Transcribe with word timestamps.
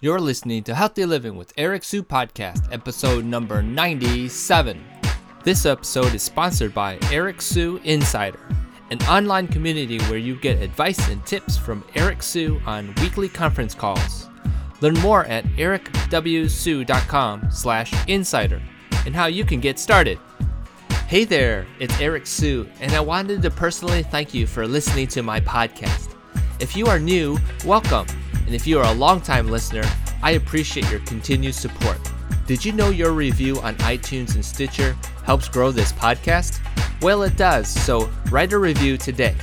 You're 0.00 0.20
listening 0.20 0.62
to 0.62 0.76
Healthy 0.76 1.06
Living 1.06 1.34
with 1.34 1.52
Eric 1.56 1.82
Su 1.82 2.04
Podcast, 2.04 2.72
episode 2.72 3.24
number 3.24 3.62
97. 3.62 4.80
This 5.42 5.66
episode 5.66 6.14
is 6.14 6.22
sponsored 6.22 6.72
by 6.72 7.00
Eric 7.10 7.42
Su 7.42 7.80
Insider, 7.82 8.38
an 8.92 9.02
online 9.08 9.48
community 9.48 9.98
where 10.02 10.20
you 10.20 10.38
get 10.38 10.62
advice 10.62 11.08
and 11.08 11.26
tips 11.26 11.56
from 11.56 11.84
Eric 11.96 12.22
Su 12.22 12.60
on 12.64 12.94
weekly 13.00 13.28
conference 13.28 13.74
calls. 13.74 14.28
Learn 14.82 14.94
more 15.00 15.24
at 15.24 15.44
ericwsu.com 15.56 17.50
slash 17.50 17.92
insider 18.06 18.62
and 19.04 19.16
how 19.16 19.26
you 19.26 19.44
can 19.44 19.58
get 19.58 19.80
started. 19.80 20.20
Hey 21.08 21.24
there, 21.24 21.66
it's 21.80 22.00
Eric 22.00 22.28
Su, 22.28 22.68
and 22.80 22.92
I 22.92 23.00
wanted 23.00 23.42
to 23.42 23.50
personally 23.50 24.04
thank 24.04 24.32
you 24.32 24.46
for 24.46 24.64
listening 24.64 25.08
to 25.08 25.24
my 25.24 25.40
podcast. 25.40 26.14
If 26.60 26.76
you 26.76 26.86
are 26.86 27.00
new, 27.00 27.36
welcome. 27.64 28.06
And 28.48 28.54
if 28.54 28.66
you 28.66 28.78
are 28.78 28.90
a 28.90 28.94
longtime 28.94 29.48
listener, 29.48 29.82
I 30.22 30.30
appreciate 30.30 30.90
your 30.90 31.00
continued 31.00 31.54
support. 31.54 31.98
Did 32.46 32.64
you 32.64 32.72
know 32.72 32.88
your 32.88 33.12
review 33.12 33.60
on 33.60 33.74
iTunes 33.76 34.36
and 34.36 34.42
Stitcher 34.42 34.96
helps 35.22 35.50
grow 35.50 35.70
this 35.70 35.92
podcast? 35.92 36.58
Well, 37.02 37.24
it 37.24 37.36
does, 37.36 37.68
so 37.68 38.10
write 38.30 38.54
a 38.54 38.58
review 38.58 38.96
today. 38.96 39.36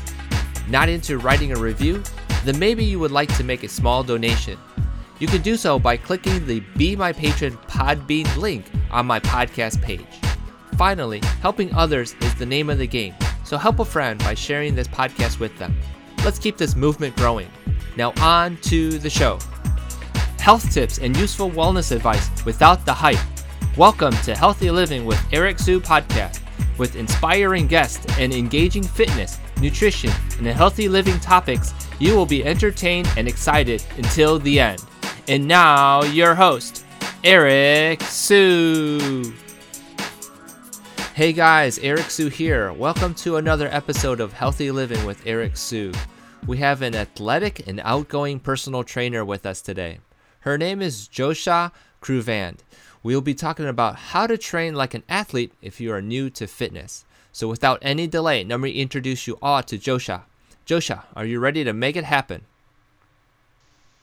Not 0.70 0.90
into 0.90 1.20
writing 1.20 1.52
a 1.52 1.56
review? 1.56 2.02
Then 2.46 2.58
maybe 2.58 2.84
you 2.84 2.98
would 2.98 3.12
like 3.12 3.32
to 3.38 3.44
make 3.44 3.62
a 3.62 3.68
small 3.68 4.02
donation. 4.02 4.58
You 5.20 5.28
can 5.28 5.44
do 5.44 5.56
so 5.56 5.78
by 5.78 5.98
clicking 5.98 6.44
the 6.48 6.62
Be 6.76 6.96
My 6.96 7.14
Patron 7.14 7.56
Podbean 7.68 8.36
link 8.38 8.66
on 8.90 9.06
my 9.06 9.20
podcast 9.20 9.84
page. 9.84 10.02
Finally, 10.80 11.22
helping 11.42 11.72
others 11.76 12.16
is 12.22 12.34
the 12.34 12.46
name 12.48 12.72
of 12.72 12.80
the 12.80 12.88
game, 12.88 13.14
so 13.44 13.56
help 13.56 13.78
a 13.78 13.86
friend 13.86 14.18
by 14.22 14.34
sharing 14.34 14.74
this 14.74 14.88
podcast 14.88 15.40
with 15.40 15.56
them. 15.60 15.80
Let's 16.26 16.40
keep 16.40 16.58
this 16.58 16.76
movement 16.76 17.16
growing. 17.18 17.48
Now, 17.98 18.12
on 18.20 18.58
to 18.64 18.98
the 18.98 19.12
show. 19.12 19.38
Health 20.40 20.74
tips 20.74 20.98
and 20.98 21.16
useful 21.16 21.52
wellness 21.52 21.92
advice 21.92 22.44
without 22.46 22.84
the 22.84 22.92
hype. 22.92 23.20
Welcome 23.78 24.12
to 24.24 24.36
Healthy 24.36 24.72
Living 24.72 25.06
with 25.06 25.24
Eric 25.32 25.60
Su 25.60 25.80
podcast. 25.80 26.42
With 26.80 26.96
inspiring 26.96 27.68
guests 27.68 28.04
and 28.18 28.34
engaging 28.34 28.82
fitness, 28.82 29.38
nutrition, 29.62 30.10
and 30.40 30.48
healthy 30.48 30.90
living 30.90 31.20
topics, 31.20 31.76
you 32.00 32.16
will 32.16 32.26
be 32.26 32.44
entertained 32.44 33.08
and 33.18 33.28
excited 33.28 33.86
until 33.98 34.40
the 34.40 34.60
end. 34.60 34.84
And 35.28 35.48
now, 35.48 36.02
your 36.06 36.34
host, 36.34 36.88
Eric 37.24 38.02
Su. 38.02 39.32
Hey 41.14 41.34
guys, 41.34 41.78
Eric 41.78 42.10
Su 42.10 42.30
here. 42.30 42.74
Welcome 42.74 43.14
to 43.14 43.38
another 43.38 43.70
episode 43.72 44.20
of 44.20 44.34
Healthy 44.34 44.72
Living 44.72 45.06
with 45.06 45.22
Eric 45.28 45.56
Su 45.56 45.92
we 46.48 46.58
have 46.58 46.84
an 46.84 46.96
athletic 46.96 47.68
and 47.68 47.82
outgoing 47.84 48.40
personal 48.40 48.84
trainer 48.84 49.26
with 49.26 49.46
us 49.46 49.62
today. 49.62 50.00
Her 50.42 50.58
name 50.58 50.80
is 50.80 51.08
Josha 51.08 51.72
Kruvand. 52.02 52.60
We 53.02 53.16
will 53.16 53.22
be 53.22 53.34
talking 53.34 53.68
about 53.68 53.96
how 53.96 54.28
to 54.28 54.38
train 54.38 54.76
like 54.76 54.94
an 54.94 55.04
athlete 55.10 55.54
if 55.62 55.82
you 55.82 55.92
are 55.92 56.02
new 56.02 56.30
to 56.32 56.46
fitness. 56.46 57.04
So, 57.32 57.48
without 57.48 57.80
any 57.82 58.06
delay, 58.08 58.44
let 58.44 58.60
me 58.60 58.72
introduce 58.72 59.28
you 59.28 59.38
all 59.42 59.64
to 59.64 59.78
Josha. 59.78 60.24
Josha, 60.68 61.04
are 61.16 61.26
you 61.26 61.40
ready 61.40 61.64
to 61.64 61.74
make 61.74 61.96
it 61.96 62.06
happen? 62.06 62.46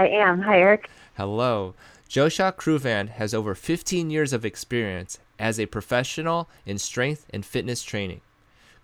I 0.01 0.09
am. 0.09 0.43
Hi, 0.43 0.59
Eric. 0.59 0.91
Hello. 1.17 1.75
Josha 2.09 2.53
Kruvand 2.53 3.11
has 3.11 3.33
over 3.33 3.55
15 3.55 4.11
years 4.11 4.33
of 4.33 4.45
experience 4.45 5.19
as 5.39 5.59
a 5.59 5.67
professional 5.67 6.49
in 6.67 6.79
strength 6.79 7.25
and 7.31 7.47
fitness 7.47 7.83
training. 7.83 8.21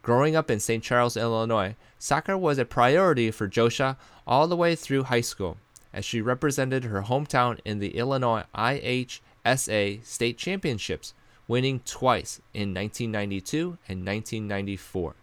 Growing 0.08 0.34
up 0.34 0.50
in 0.50 0.58
St. 0.58 0.82
Charles, 0.82 1.18
Illinois, 1.18 1.76
Soccer 1.98 2.38
was 2.38 2.56
a 2.56 2.64
priority 2.64 3.30
for 3.30 3.46
Josha 3.46 3.98
all 4.26 4.48
the 4.48 4.56
way 4.56 4.74
through 4.74 5.02
high 5.02 5.20
school, 5.20 5.58
as 5.92 6.02
she 6.02 6.22
represented 6.22 6.84
her 6.84 7.02
hometown 7.02 7.60
in 7.62 7.78
the 7.78 7.94
Illinois 7.94 8.44
IHSA 8.54 10.02
state 10.02 10.38
championships, 10.38 11.12
winning 11.46 11.80
twice 11.80 12.40
in 12.54 12.72
1992 12.72 13.76
and 13.86 14.06
1994. 14.06 15.14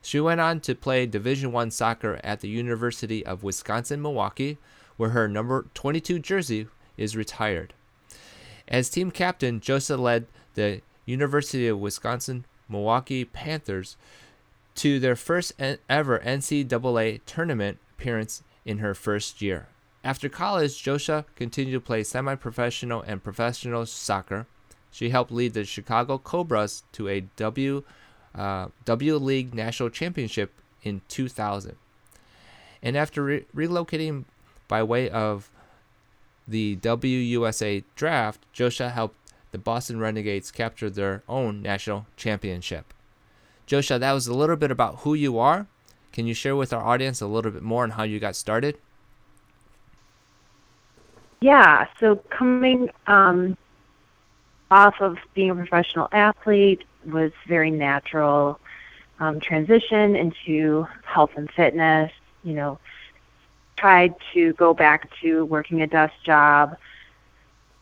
She 0.00 0.20
went 0.20 0.40
on 0.40 0.60
to 0.60 0.76
play 0.76 1.06
Division 1.06 1.52
I 1.56 1.68
soccer 1.70 2.20
at 2.22 2.38
the 2.38 2.48
University 2.48 3.26
of 3.26 3.42
Wisconsin-Milwaukee, 3.42 4.58
where 4.96 5.10
her 5.10 5.26
number 5.26 5.66
22 5.74 6.20
jersey 6.20 6.68
is 6.96 7.16
retired. 7.16 7.74
As 8.68 8.90
team 8.90 9.10
captain, 9.10 9.58
Josha 9.58 9.98
led 9.98 10.28
the 10.54 10.82
University 11.04 11.66
of 11.66 11.80
Wisconsin 11.80 12.44
Milwaukee 12.70 13.24
Panthers 13.24 13.96
to 14.80 14.98
their 14.98 15.14
first 15.14 15.52
ever 15.90 16.18
NCAA 16.20 17.20
tournament 17.26 17.76
appearance 17.98 18.42
in 18.64 18.78
her 18.78 18.94
first 18.94 19.42
year. 19.42 19.68
After 20.02 20.30
college, 20.30 20.82
Josha 20.82 21.26
continued 21.36 21.72
to 21.72 21.80
play 21.80 22.02
semi 22.02 22.34
professional 22.34 23.02
and 23.02 23.22
professional 23.22 23.84
soccer. 23.84 24.46
She 24.90 25.10
helped 25.10 25.30
lead 25.30 25.52
the 25.52 25.66
Chicago 25.66 26.16
Cobras 26.16 26.82
to 26.92 27.08
a 27.08 27.20
W, 27.36 27.84
uh, 28.34 28.68
w 28.86 29.16
League 29.16 29.52
National 29.54 29.90
Championship 29.90 30.50
in 30.82 31.02
2000. 31.08 31.76
And 32.82 32.96
after 32.96 33.22
re- 33.22 33.44
relocating 33.54 34.24
by 34.66 34.82
way 34.82 35.10
of 35.10 35.50
the 36.48 36.76
WUSA 36.76 37.84
draft, 37.96 38.46
Josha 38.54 38.90
helped 38.90 39.18
the 39.52 39.58
Boston 39.58 40.00
Renegades 40.00 40.50
capture 40.50 40.88
their 40.88 41.22
own 41.28 41.60
national 41.60 42.06
championship. 42.16 42.94
Josha, 43.70 44.00
that 44.00 44.12
was 44.12 44.26
a 44.26 44.34
little 44.34 44.56
bit 44.56 44.72
about 44.72 44.96
who 45.00 45.14
you 45.14 45.38
are. 45.38 45.68
Can 46.12 46.26
you 46.26 46.34
share 46.34 46.56
with 46.56 46.72
our 46.72 46.84
audience 46.84 47.20
a 47.20 47.26
little 47.28 47.52
bit 47.52 47.62
more 47.62 47.84
on 47.84 47.90
how 47.90 48.02
you 48.02 48.18
got 48.18 48.34
started? 48.34 48.76
Yeah, 51.40 51.86
so 52.00 52.16
coming 52.30 52.90
um, 53.06 53.56
off 54.72 55.00
of 55.00 55.18
being 55.34 55.50
a 55.50 55.54
professional 55.54 56.08
athlete 56.10 56.82
was 57.06 57.30
very 57.46 57.70
natural 57.70 58.58
um, 59.20 59.38
transition 59.38 60.16
into 60.16 60.88
health 61.04 61.30
and 61.36 61.48
fitness. 61.52 62.10
You 62.42 62.54
know, 62.54 62.78
tried 63.76 64.16
to 64.34 64.52
go 64.54 64.74
back 64.74 65.08
to 65.20 65.44
working 65.44 65.80
a 65.80 65.86
desk 65.86 66.14
job 66.24 66.76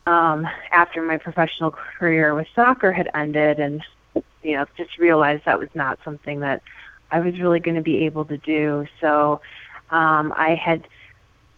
um, 0.05 0.47
after 0.69 1.01
my 1.01 1.17
professional 1.17 1.71
career 1.71 2.35
with 2.35 2.47
soccer 2.53 2.91
had 2.91 3.09
ended, 3.15 3.59
and 3.59 3.83
you 4.43 4.55
know, 4.55 4.65
just 4.77 4.97
realized 4.97 5.45
that 5.45 5.59
was 5.59 5.69
not 5.73 5.99
something 6.03 6.39
that 6.41 6.61
I 7.11 7.19
was 7.19 7.39
really 7.39 7.59
going 7.59 7.75
to 7.75 7.81
be 7.81 8.05
able 8.05 8.25
to 8.25 8.37
do. 8.37 8.87
So 9.01 9.41
um, 9.89 10.33
I 10.35 10.55
had 10.55 10.87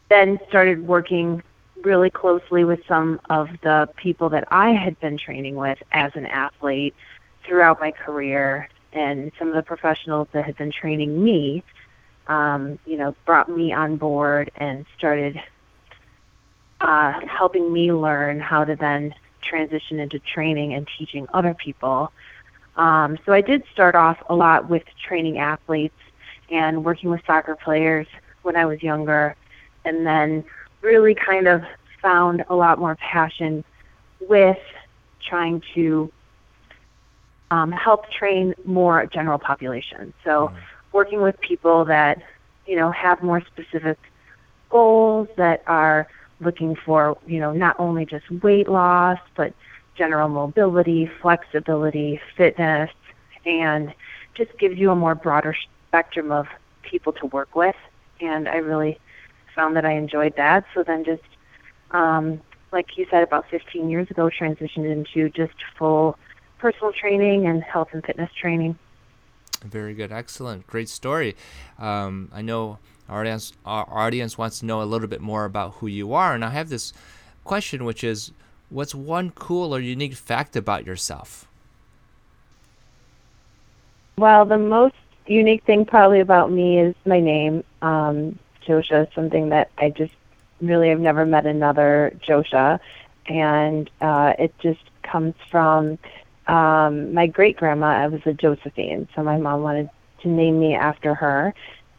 then 0.09 0.39
started 0.47 0.87
working 0.87 1.43
really 1.83 2.09
closely 2.09 2.63
with 2.63 2.79
some 2.87 3.19
of 3.29 3.49
the 3.61 3.89
people 3.95 4.29
that 4.29 4.47
I 4.51 4.71
had 4.71 4.99
been 4.99 5.17
training 5.17 5.55
with 5.55 5.81
as 5.91 6.11
an 6.15 6.25
athlete 6.27 6.95
throughout 7.43 7.79
my 7.79 7.91
career, 7.91 8.69
and 8.93 9.31
some 9.39 9.47
of 9.47 9.55
the 9.55 9.63
professionals 9.63 10.27
that 10.31 10.45
had 10.45 10.57
been 10.57 10.71
training 10.71 11.23
me, 11.23 11.63
um, 12.27 12.77
you 12.85 12.97
know, 12.97 13.15
brought 13.25 13.49
me 13.49 13.73
on 13.73 13.95
board 13.95 14.51
and 14.55 14.85
started 14.97 15.41
uh, 16.81 17.19
helping 17.25 17.71
me 17.71 17.91
learn 17.91 18.39
how 18.39 18.63
to 18.63 18.75
then 18.75 19.13
transition 19.41 19.99
into 19.99 20.19
training 20.19 20.73
and 20.73 20.87
teaching 20.97 21.27
other 21.33 21.53
people. 21.53 22.11
Um, 22.77 23.17
so 23.25 23.33
I 23.33 23.41
did 23.41 23.63
start 23.71 23.95
off 23.95 24.17
a 24.29 24.35
lot 24.35 24.69
with 24.69 24.83
training 25.05 25.37
athletes 25.37 25.95
and 26.49 26.83
working 26.83 27.09
with 27.09 27.21
soccer 27.25 27.55
players 27.55 28.07
when 28.43 28.55
I 28.55 28.65
was 28.65 28.81
younger, 28.81 29.35
and 29.85 30.05
then 30.05 30.43
really 30.81 31.15
kind 31.15 31.47
of 31.47 31.63
found 32.01 32.43
a 32.49 32.55
lot 32.55 32.79
more 32.79 32.95
passion 32.95 33.63
with 34.19 34.57
trying 35.21 35.61
to 35.75 36.11
um, 37.51 37.71
help 37.71 38.09
train 38.09 38.55
more 38.65 39.05
general 39.05 39.37
population. 39.37 40.13
So 40.23 40.47
mm-hmm. 40.47 40.57
working 40.91 41.21
with 41.21 41.39
people 41.41 41.85
that 41.85 42.21
you 42.65 42.75
know 42.75 42.91
have 42.91 43.21
more 43.21 43.41
specific 43.41 43.97
goals 44.69 45.27
that 45.35 45.63
are 45.67 46.07
looking 46.39 46.75
for 46.75 47.17
you 47.27 47.39
know 47.39 47.51
not 47.51 47.75
only 47.79 48.05
just 48.05 48.29
weight 48.43 48.67
loss 48.67 49.19
but 49.35 49.53
general 49.95 50.29
mobility, 50.29 51.09
flexibility, 51.21 52.19
fitness, 52.35 52.89
and 53.45 53.93
just 54.33 54.57
gives 54.57 54.77
you 54.77 54.91
a 54.91 54.95
more 54.95 55.15
broader 55.15 55.55
spectrum 55.87 56.31
of 56.31 56.47
people 56.81 57.13
to 57.13 57.25
work 57.27 57.55
with. 57.55 57.75
And 58.19 58.47
I 58.47 58.57
really 58.57 58.99
found 59.55 59.75
that 59.75 59.85
I 59.85 59.93
enjoyed 59.93 60.35
that. 60.37 60.65
So 60.73 60.83
then 60.83 61.03
just, 61.03 61.23
um, 61.91 62.41
like 62.71 62.97
you 62.97 63.05
said, 63.09 63.23
about 63.23 63.45
15 63.49 63.89
years 63.89 64.09
ago, 64.09 64.29
transitioned 64.29 64.89
into 64.89 65.29
just 65.29 65.53
full 65.77 66.17
personal 66.59 66.93
training 66.93 67.47
and 67.47 67.63
health 67.63 67.89
and 67.91 68.05
fitness 68.05 68.29
training. 68.39 68.77
Very 69.63 69.93
good. 69.93 70.11
Excellent. 70.11 70.65
Great 70.67 70.89
story. 70.89 71.35
Um, 71.77 72.29
I 72.33 72.41
know 72.41 72.79
our 73.09 73.21
audience, 73.21 73.53
our 73.65 73.87
audience 73.89 74.37
wants 74.37 74.59
to 74.59 74.65
know 74.65 74.81
a 74.81 74.85
little 74.85 75.07
bit 75.07 75.21
more 75.21 75.45
about 75.45 75.75
who 75.75 75.87
you 75.87 76.13
are. 76.13 76.33
And 76.33 76.45
I 76.45 76.49
have 76.49 76.69
this 76.69 76.93
question, 77.43 77.83
which 77.83 78.03
is 78.03 78.31
what's 78.71 78.95
one 78.95 79.29
cool 79.31 79.75
or 79.75 79.79
unique 79.79 80.15
fact 80.15 80.55
about 80.55 80.85
yourself? 80.85 81.47
Well, 84.17 84.45
the 84.45 84.57
most 84.57 84.95
unique 85.27 85.63
thing 85.65 85.85
probably 85.85 86.19
about 86.19 86.51
me 86.51 86.79
is 86.79 86.95
my 87.05 87.19
name. 87.19 87.63
Um, 87.81 88.39
Josha 88.65 89.07
is 89.07 89.13
something 89.13 89.49
that 89.49 89.71
I 89.77 89.89
just 89.89 90.13
really 90.61 90.91
I've 90.91 90.99
never 90.99 91.25
met 91.25 91.45
another 91.45 92.15
Josha, 92.27 92.79
and 93.27 93.89
uh, 93.99 94.33
it 94.39 94.53
just 94.59 94.81
comes 95.03 95.33
from 95.49 95.97
um, 96.47 97.13
my 97.13 97.27
great 97.27 97.57
grandma. 97.57 97.87
I 97.87 98.07
was 98.07 98.21
a 98.25 98.33
Josephine, 98.33 99.07
so 99.15 99.23
my 99.23 99.37
mom 99.37 99.61
wanted 99.61 99.89
to 100.21 100.29
name 100.29 100.59
me 100.59 100.75
after 100.75 101.13
her. 101.15 101.53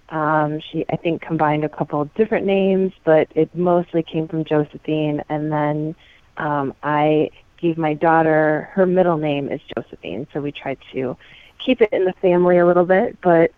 Um, 0.08 0.60
she, 0.60 0.84
I 0.90 0.96
think, 0.96 1.22
combined 1.22 1.64
a 1.64 1.68
couple 1.68 2.00
of 2.00 2.14
different 2.14 2.46
names, 2.46 2.92
but 3.04 3.28
it 3.34 3.54
mostly 3.54 4.02
came 4.02 4.28
from 4.28 4.44
Josephine. 4.44 5.22
And 5.28 5.50
then 5.50 5.96
um, 6.36 6.74
I 6.82 7.30
gave 7.58 7.78
my 7.78 7.94
daughter 7.94 8.68
her 8.72 8.86
middle 8.86 9.16
name 9.16 9.48
is 9.48 9.60
Josephine, 9.74 10.26
so 10.32 10.40
we 10.40 10.52
tried 10.52 10.78
to 10.92 11.16
keep 11.58 11.80
it 11.80 11.92
in 11.92 12.04
the 12.04 12.12
family 12.14 12.58
a 12.58 12.66
little 12.66 12.84
bit. 12.84 13.16
But 13.22 13.52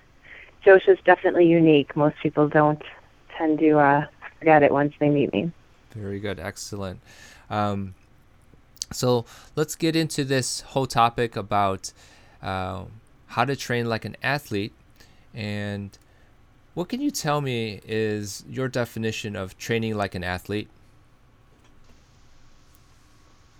Josha's 0.65 0.99
definitely 1.05 1.47
unique. 1.47 1.97
Most 1.97 2.17
people 2.23 2.49
don't 2.49 2.83
tend 3.37 3.59
to 3.61 3.79
uh, 3.79 4.07
forget 4.39 4.63
it 4.63 4.73
once 4.73 4.95
they 4.99 5.09
meet 5.09 5.33
me. 5.33 5.51
Very 5.93 6.21
good, 6.21 6.39
excellent. 6.41 7.01
Um, 7.51 7.95
so 8.93 9.25
let's 9.57 9.75
get 9.75 9.97
into 9.97 10.25
this 10.25 10.61
whole 10.61 10.87
topic 10.87 11.37
about 11.37 11.93
uh, 12.43 12.85
how 13.29 13.45
to 13.45 13.57
train 13.57 13.87
like 13.87 14.05
an 14.05 14.17
athlete. 14.23 14.73
And 15.33 15.97
what 16.75 16.89
can 16.89 17.01
you 17.01 17.11
tell 17.11 17.41
me 17.41 17.81
is 17.85 18.45
your 18.49 18.69
definition 18.69 19.37
of 19.37 19.57
training 19.57 19.97
like 19.97 20.15
an 20.15 20.25
athlete? 20.25 20.69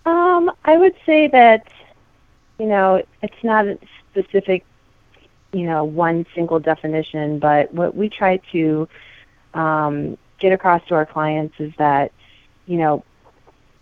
Um, 0.05 0.51
I 0.65 0.77
would 0.77 0.95
say 1.05 1.27
that, 1.27 1.67
you 2.57 2.65
know, 2.65 3.03
it's 3.21 3.43
not 3.43 3.67
a 3.67 3.77
specific, 4.11 4.65
you 5.53 5.67
know, 5.67 5.83
one 5.83 6.25
single 6.33 6.59
definition, 6.59 7.37
but 7.37 7.71
what 7.71 7.95
we 7.95 8.09
try 8.09 8.37
to 8.51 8.89
um, 9.53 10.17
get 10.39 10.51
across 10.51 10.81
to 10.87 10.95
our 10.95 11.05
clients 11.05 11.53
is 11.59 11.71
that, 11.77 12.11
you 12.65 12.77
know, 12.77 13.03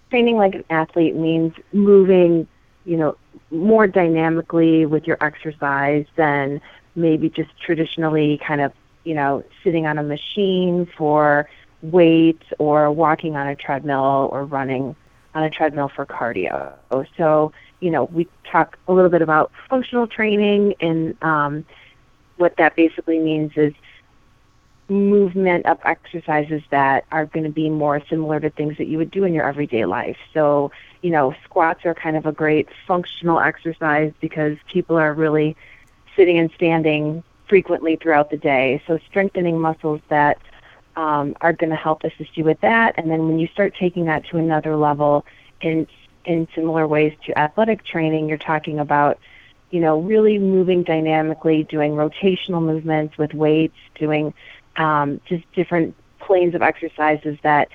training 0.10 0.36
like 0.36 0.56
an 0.56 0.66
athlete 0.70 1.16
means 1.16 1.54
moving, 1.72 2.48
you 2.86 2.98
know, 2.98 3.16
more 3.50 3.88
dynamically 3.88 4.86
with 4.86 5.08
your 5.08 5.18
exercise 5.22 6.06
than 6.18 6.60
maybe 6.96 7.30
just 7.30 7.50
traditionally 7.62 8.42
kind 8.46 8.60
of, 8.60 8.74
you 9.06 9.16
know, 9.16 9.42
sitting 9.64 9.88
on 9.88 9.98
a 9.98 10.04
machine 10.04 10.86
for 10.98 11.50
weights 11.82 12.46
or 12.60 12.92
walking 12.92 13.38
on 13.38 13.48
a 13.48 13.56
treadmill 13.56 14.28
or 14.34 14.44
running 14.44 14.98
on 15.36 15.44
a 15.44 15.50
treadmill 15.50 15.90
for 15.90 16.06
cardio. 16.06 16.74
So, 17.18 17.52
you 17.80 17.92
know, 17.92 18.06
we 18.06 18.28
talk 18.50 18.78
a 18.88 18.94
little 18.94 19.10
bit 19.10 19.22
about 19.22 19.52
functional 19.70 20.08
training 20.08 20.76
and 20.80 21.22
um, 21.24 21.66
what 22.38 22.56
that 22.58 22.76
basically 22.76 23.20
means 23.20 23.52
is 23.56 23.74
movement 24.90 25.66
of 25.66 25.80
exercises 25.86 26.62
that 26.70 27.06
are 27.12 27.26
going 27.26 27.46
to 27.46 27.50
be 27.50 27.70
more 27.70 28.02
similar 28.10 28.40
to 28.40 28.50
things 28.50 28.78
that 28.78 28.88
you 28.88 28.98
would 28.98 29.12
do 29.12 29.24
in 29.24 29.34
your 29.34 29.48
everyday 29.48 29.86
life. 29.86 30.18
So, 30.34 30.72
you 31.02 31.10
know, 31.10 31.34
squats 31.44 31.86
are 31.86 31.94
kind 31.94 32.18
of 32.18 32.26
a 32.26 32.32
great 32.32 32.68
functional 32.88 33.40
exercise 33.40 34.14
because 34.20 34.58
people 34.72 34.98
are 34.98 35.14
really 35.14 35.56
sitting 36.16 36.38
and 36.38 36.52
standing 36.56 37.24
frequently 37.48 37.96
throughout 37.96 38.30
the 38.30 38.38
day. 38.38 38.82
So, 38.88 39.00
strengthening 39.10 39.60
muscles 39.60 40.02
that 40.10 40.38
um, 40.96 41.36
are 41.42 41.54
going 41.54 41.70
to 41.70 41.76
help 41.76 42.04
assist 42.04 42.38
you 42.38 42.44
with 42.44 42.60
that. 42.62 42.96
And 42.98 43.10
then 43.10 43.28
when 43.28 43.40
you 43.40 43.48
start 43.48 43.76
taking 43.80 44.06
that 44.06 44.26
to 44.28 44.38
another 44.38 44.76
level 44.76 45.26
in 45.62 45.88
in 46.26 46.48
similar 46.56 46.88
ways 46.88 47.14
to 47.26 47.38
athletic 47.38 47.84
training, 47.84 48.30
you're 48.30 48.38
talking 48.38 48.80
about 48.80 49.20
you 49.72 49.80
know 49.80 50.00
really 50.00 50.38
moving 50.38 50.84
dynamically, 50.84 51.64
doing 51.64 51.94
rotational 51.94 52.62
movements 52.62 53.18
with 53.18 53.34
weights, 53.34 53.78
doing 53.96 54.34
um, 54.78 55.20
just 55.26 55.50
different 55.54 55.96
planes 56.20 56.56
of 56.56 56.62
exercises 56.62 57.38
that 57.44 57.70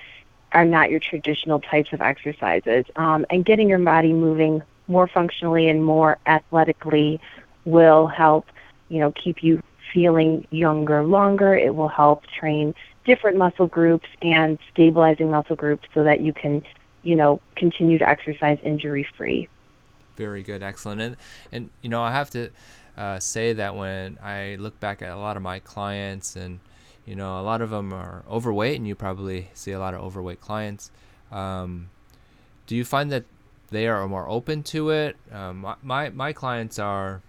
are 0.53 0.65
not 0.65 0.91
your 0.91 1.01
traditional 1.01 1.61
types 1.61 1.93
of 1.93 2.01
exercises. 2.01 2.85
Um, 2.97 3.27
and 3.31 3.45
getting 3.45 3.69
your 3.69 3.79
body 3.79 4.13
moving 4.13 4.63
more 4.87 5.07
functionally 5.07 5.69
and 5.69 5.85
more 5.85 6.19
athletically 6.27 7.21
will 7.65 8.07
help, 8.07 8.47
you 8.89 8.99
know, 9.01 9.13
keep 9.13 9.43
you 9.43 9.63
feeling 9.93 10.47
younger 10.51 11.05
longer. 11.05 11.55
It 11.55 11.75
will 11.75 11.89
help 11.89 12.27
train 12.27 12.75
different 13.09 13.39
muscle 13.39 13.67
groups 13.67 14.07
and 14.21 14.59
stabilizing 14.71 15.31
muscle 15.31 15.57
groups 15.57 15.89
so 15.95 16.05
that 16.05 16.21
you 16.21 16.35
can, 16.35 16.63
you 17.03 17.17
know, 17.17 17.41
continue 17.57 17.97
to 17.97 18.07
exercise 18.07 18.59
injury 18.63 19.09
free. 19.17 19.49
Very 20.17 20.43
good, 20.43 20.63
excellent. 20.63 21.01
And 21.01 21.17
and 21.51 21.71
you 21.81 21.89
know, 21.89 22.03
I 22.03 22.13
have 22.13 22.29
to 22.31 22.51
uh, 22.99 23.19
say 23.19 23.55
that 23.55 23.75
when 23.75 24.19
I 24.23 24.57
look 24.57 24.79
back 24.79 25.01
at 25.01 25.11
a 25.11 25.17
lot 25.17 25.37
of 25.37 25.43
my 25.43 25.59
clients 25.59 26.37
and 26.37 26.61
you 27.07 27.15
know 27.17 27.41
a 27.41 27.43
lot 27.43 27.63
of 27.63 27.71
them 27.71 27.93
are 27.93 28.23
overweight 28.29 28.77
and 28.77 28.87
you 28.87 28.95
probably 28.95 29.49
see 29.55 29.73
a 29.73 29.79
lot 29.79 29.95
of 29.95 30.01
overweight 30.01 30.43
clients 30.43 30.91
um, 31.33 31.89
do 32.67 32.77
you 32.77 32.85
find 32.85 33.11
that 33.11 33.25
they 33.71 33.87
are 33.87 34.07
more 34.07 34.29
open 34.29 34.63
to 34.63 34.91
it 34.91 35.17
um, 35.33 35.65
my 35.83 36.11
my 36.11 36.33
clients 36.35 36.79
are 36.79 37.23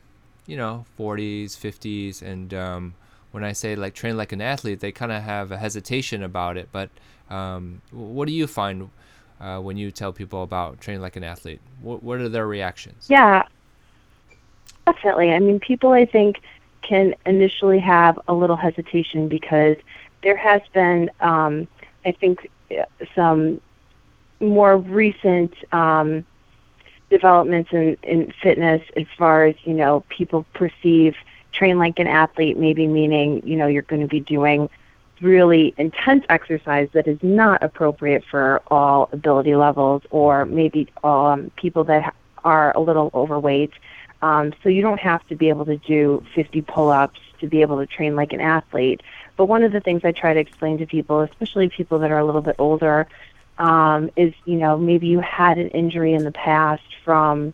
you 0.48 0.58
know 0.58 0.86
40s 0.98 1.52
50s 1.52 2.22
and 2.22 2.54
um, 2.54 2.96
when 3.32 3.44
i 3.44 3.52
say 3.52 3.76
like 3.76 3.94
train 3.94 4.18
like 4.18 4.32
an 4.32 4.42
athlete 4.42 4.80
they 4.80 4.92
kind 4.92 5.12
of 5.12 5.22
have 5.24 5.52
a 5.52 5.58
hesitation 5.58 6.24
about 6.24 6.58
it 6.58 6.70
but 6.72 6.90
um, 7.30 7.82
what 7.92 8.28
do 8.28 8.34
you 8.34 8.48
find 8.48 8.90
uh, 9.40 9.60
when 9.60 9.78
you 9.78 9.92
tell 9.92 10.12
people 10.12 10.44
about 10.44 10.82
training 10.82 11.02
like 11.02 11.16
an 11.16 11.24
athlete? 11.24 11.62
What, 11.82 12.04
what 12.04 12.20
are 12.20 12.30
their 12.30 12.48
reactions? 12.48 13.08
Yeah. 13.10 13.44
Definitely. 14.86 15.32
I 15.32 15.40
mean 15.40 15.60
people 15.60 15.92
i 15.92 16.06
think 16.06 16.42
can 16.82 17.14
initially 17.26 17.80
have 17.80 18.20
a 18.28 18.34
little 18.34 18.56
hesitation 18.56 19.28
because 19.28 19.76
there 20.24 20.36
has 20.36 20.62
been, 20.74 21.12
um, 21.20 21.68
I 22.06 22.12
think, 22.12 22.50
some 23.14 23.62
more 24.40 24.78
recent 24.78 25.54
um, 25.72 26.26
developments 27.10 27.72
in, 27.72 27.98
in 28.02 28.34
fitness 28.42 28.82
as 28.98 29.06
far 29.18 29.46
as, 29.46 29.56
you 29.66 29.74
know, 29.74 30.04
people 30.10 30.46
perceive 30.54 31.16
train 31.52 31.78
like 31.78 32.00
an 32.00 32.08
athlete, 32.08 32.58
maybe 32.58 32.88
meaning, 32.88 33.46
you 33.46 33.58
know, 33.58 33.68
you're 33.68 33.82
going 33.84 34.02
to 34.02 34.08
be 34.08 34.20
doing 34.20 34.70
really 35.22 35.74
intense 35.78 36.24
exercise 36.30 36.88
that 36.94 37.08
is 37.08 37.18
not 37.22 37.62
appropriate 37.62 38.24
for 38.30 38.62
all 38.68 39.10
ability 39.12 39.56
levels 39.56 40.02
or 40.12 40.46
maybe 40.46 40.88
um, 41.04 41.52
people 41.58 41.84
that 41.84 42.16
are 42.46 42.72
a 42.76 42.80
little 42.80 43.12
overweight 43.14 43.74
um, 44.22 44.54
so 44.62 44.70
you 44.70 44.82
don't 44.82 45.00
have 45.00 45.26
to 45.28 45.36
be 45.36 45.50
able 45.50 45.66
to 45.66 45.78
do 45.78 46.24
50 46.36 46.62
pull-ups 46.64 47.20
to 47.40 47.48
be 47.48 47.62
able 47.62 47.78
to 47.78 47.86
train 47.86 48.16
like 48.16 48.34
an 48.34 48.42
athlete. 48.42 49.02
But 49.38 49.46
one 49.46 49.64
of 49.64 49.72
the 49.72 49.80
things 49.80 50.04
I 50.04 50.12
try 50.12 50.34
to 50.34 50.40
explain 50.40 50.78
to 50.80 50.86
people, 50.86 51.22
especially 51.22 51.70
people 51.70 52.00
that 52.00 52.12
are 52.12 52.20
a 52.20 52.26
little 52.26 52.42
bit 52.42 52.56
older, 52.60 53.08
um, 53.58 54.10
is 54.16 54.34
you 54.46 54.56
know 54.56 54.78
maybe 54.78 55.08
you 55.08 55.20
had 55.20 55.58
an 55.58 55.70
injury 55.70 56.14
in 56.14 56.24
the 56.24 56.32
past 56.32 56.84
from 57.04 57.54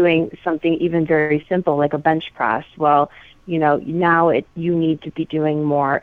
doing 0.00 0.20
something 0.44 0.74
even 0.74 1.04
very 1.04 1.44
simple 1.48 1.76
like 1.76 1.92
a 1.92 2.02
bench 2.08 2.26
press. 2.36 2.64
Well, 2.76 3.10
you 3.46 3.58
know 3.58 3.74
now 3.78 4.28
it 4.36 4.46
you 4.54 4.72
need 4.84 4.98
to 5.02 5.10
be 5.10 5.24
doing 5.24 5.64
more 5.64 6.02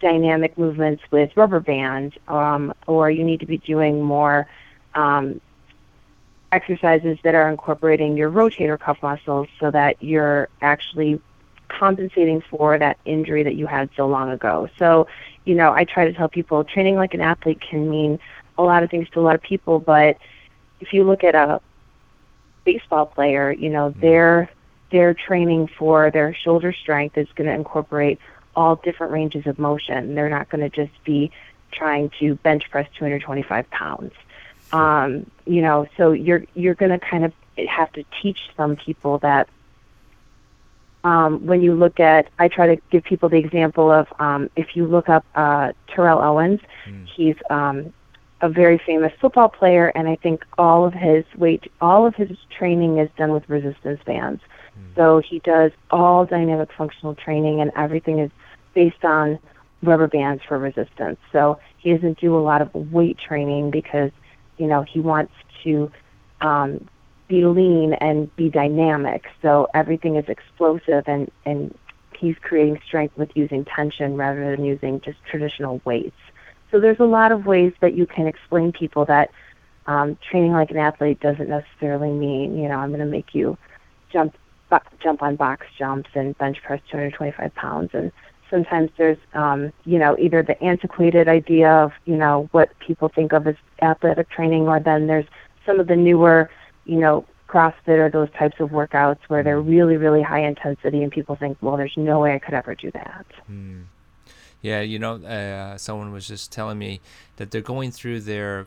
dynamic 0.00 0.56
movements 0.56 1.02
with 1.10 1.28
rubber 1.36 1.60
bands, 1.60 2.14
um, 2.28 2.62
or 2.86 3.10
you 3.10 3.24
need 3.24 3.40
to 3.40 3.46
be 3.54 3.58
doing 3.58 4.02
more 4.02 4.46
um, 4.94 5.40
exercises 6.52 7.18
that 7.24 7.34
are 7.34 7.48
incorporating 7.50 8.16
your 8.16 8.30
rotator 8.30 8.78
cuff 8.78 8.98
muscles 9.02 9.48
so 9.58 9.70
that 9.70 9.92
you're 10.00 10.48
actually 10.60 11.20
compensating 11.68 12.40
for 12.50 12.78
that 12.78 12.96
injury 13.04 13.42
that 13.42 13.56
you 13.56 13.66
had 13.66 13.88
so 13.96 14.06
long 14.06 14.30
ago. 14.30 14.68
So, 14.78 15.08
you 15.44 15.54
know, 15.56 15.72
I 15.72 15.82
try 15.84 16.04
to 16.04 16.12
tell 16.12 16.28
people 16.28 16.62
training 16.62 16.96
like 16.96 17.14
an 17.14 17.20
athlete 17.20 17.60
can 17.60 17.90
mean 17.90 18.20
a 18.58 18.62
lot 18.62 18.84
of 18.84 18.90
things 18.90 19.08
to 19.10 19.20
a 19.20 19.24
lot 19.28 19.34
of 19.34 19.42
people, 19.42 19.80
but 19.80 20.18
if 20.80 20.92
you 20.92 21.02
look 21.02 21.24
at 21.24 21.34
a 21.34 21.60
baseball 22.64 23.06
player, 23.06 23.52
you 23.52 23.70
know, 23.70 23.90
mm-hmm. 23.90 24.00
their 24.00 24.50
their 24.90 25.14
training 25.14 25.68
for 25.78 26.10
their 26.10 26.34
shoulder 26.34 26.72
strength 26.72 27.18
is 27.18 27.26
going 27.34 27.48
to 27.48 27.54
incorporate 27.54 28.18
all 28.54 28.76
different 28.76 29.12
ranges 29.12 29.46
of 29.46 29.58
motion. 29.58 30.14
They're 30.14 30.28
not 30.28 30.48
going 30.48 30.60
to 30.60 30.68
just 30.68 30.92
be 31.04 31.32
trying 31.72 32.10
to 32.20 32.36
bench 32.36 32.70
press 32.70 32.88
225 32.98 33.68
pounds. 33.70 34.12
Um, 34.72 35.28
you 35.46 35.62
know, 35.62 35.86
so 35.96 36.12
you're 36.12 36.44
you're 36.54 36.74
going 36.74 36.92
to 36.92 36.98
kind 36.98 37.24
of 37.24 37.32
have 37.68 37.92
to 37.92 38.04
teach 38.22 38.38
some 38.56 38.76
people 38.76 39.18
that 39.18 39.48
um, 41.04 41.44
when 41.44 41.60
you 41.60 41.74
look 41.74 42.00
at, 42.00 42.28
I 42.38 42.48
try 42.48 42.74
to 42.74 42.82
give 42.90 43.04
people 43.04 43.28
the 43.28 43.36
example 43.36 43.92
of 43.92 44.08
um, 44.18 44.48
if 44.56 44.74
you 44.74 44.86
look 44.86 45.08
up 45.08 45.24
uh, 45.34 45.72
Terrell 45.88 46.20
Owens, 46.20 46.60
mm. 46.86 47.06
he's 47.06 47.36
um, 47.50 47.92
a 48.44 48.48
very 48.48 48.78
famous 48.84 49.12
football 49.20 49.48
player, 49.48 49.88
and 49.94 50.08
I 50.08 50.16
think 50.16 50.44
all 50.58 50.84
of 50.84 50.92
his 50.92 51.24
weight, 51.36 51.70
all 51.80 52.06
of 52.06 52.14
his 52.14 52.28
training 52.56 52.98
is 52.98 53.08
done 53.16 53.32
with 53.32 53.48
resistance 53.48 54.00
bands. 54.04 54.42
Mm. 54.78 54.94
So 54.96 55.22
he 55.28 55.38
does 55.38 55.72
all 55.90 56.26
dynamic 56.26 56.68
functional 56.76 57.14
training, 57.14 57.60
and 57.60 57.70
everything 57.76 58.18
is 58.18 58.30
based 58.74 59.04
on 59.04 59.38
rubber 59.82 60.08
bands 60.08 60.42
for 60.46 60.58
resistance. 60.58 61.18
So 61.32 61.58
he 61.78 61.94
doesn't 61.94 62.20
do 62.20 62.36
a 62.36 62.40
lot 62.40 62.60
of 62.60 62.74
weight 62.74 63.18
training 63.18 63.70
because 63.70 64.10
you 64.58 64.66
know, 64.66 64.82
he 64.82 65.00
wants 65.00 65.32
to 65.64 65.90
um, 66.40 66.86
be 67.28 67.44
lean 67.44 67.94
and 67.94 68.34
be 68.36 68.50
dynamic. 68.50 69.24
So 69.42 69.68
everything 69.74 70.16
is 70.16 70.28
explosive, 70.28 71.04
and 71.06 71.30
and 71.44 71.76
he's 72.18 72.36
creating 72.42 72.80
strength 72.86 73.16
with 73.16 73.30
using 73.34 73.64
tension 73.64 74.16
rather 74.16 74.54
than 74.54 74.64
using 74.64 75.00
just 75.00 75.18
traditional 75.30 75.80
weights. 75.84 76.16
So 76.74 76.80
there's 76.80 76.98
a 76.98 77.04
lot 77.04 77.30
of 77.30 77.46
ways 77.46 77.72
that 77.80 77.94
you 77.94 78.04
can 78.04 78.26
explain 78.26 78.72
people 78.72 79.04
that 79.04 79.30
um, 79.86 80.18
training 80.28 80.50
like 80.50 80.72
an 80.72 80.76
athlete 80.76 81.20
doesn't 81.20 81.48
necessarily 81.48 82.10
mean, 82.10 82.58
you 82.58 82.68
know, 82.68 82.78
I'm 82.78 82.88
going 82.88 82.98
to 82.98 83.06
make 83.06 83.32
you 83.32 83.56
jump 84.12 84.34
jump 85.00 85.22
on 85.22 85.36
box 85.36 85.66
jumps 85.78 86.10
and 86.14 86.36
bench 86.36 86.60
press 86.64 86.80
225 86.90 87.54
pounds. 87.54 87.90
And 87.92 88.10
sometimes 88.50 88.90
there's, 88.98 89.18
um, 89.34 89.72
you 89.84 90.00
know, 90.00 90.18
either 90.18 90.42
the 90.42 90.60
antiquated 90.60 91.28
idea 91.28 91.70
of, 91.70 91.92
you 92.06 92.16
know, 92.16 92.48
what 92.50 92.76
people 92.80 93.08
think 93.08 93.32
of 93.32 93.46
as 93.46 93.54
athletic 93.80 94.28
training, 94.28 94.66
or 94.66 94.80
then 94.80 95.06
there's 95.06 95.26
some 95.64 95.78
of 95.78 95.86
the 95.86 95.94
newer, 95.94 96.50
you 96.86 96.98
know, 96.98 97.24
CrossFit 97.46 97.98
or 98.00 98.10
those 98.10 98.32
types 98.36 98.58
of 98.58 98.70
workouts 98.70 99.20
where 99.28 99.44
they're 99.44 99.60
really, 99.60 99.96
really 99.96 100.22
high 100.22 100.44
intensity, 100.44 101.04
and 101.04 101.12
people 101.12 101.36
think, 101.36 101.56
well, 101.60 101.76
there's 101.76 101.96
no 101.96 102.18
way 102.18 102.34
I 102.34 102.40
could 102.40 102.54
ever 102.54 102.74
do 102.74 102.90
that. 102.90 103.26
Mm. 103.48 103.84
Yeah, 104.64 104.80
you 104.80 104.98
know, 104.98 105.16
uh, 105.16 105.76
someone 105.76 106.10
was 106.10 106.26
just 106.26 106.50
telling 106.50 106.78
me 106.78 107.02
that 107.36 107.50
they're 107.50 107.60
going 107.60 107.90
through 107.90 108.20
their, 108.20 108.66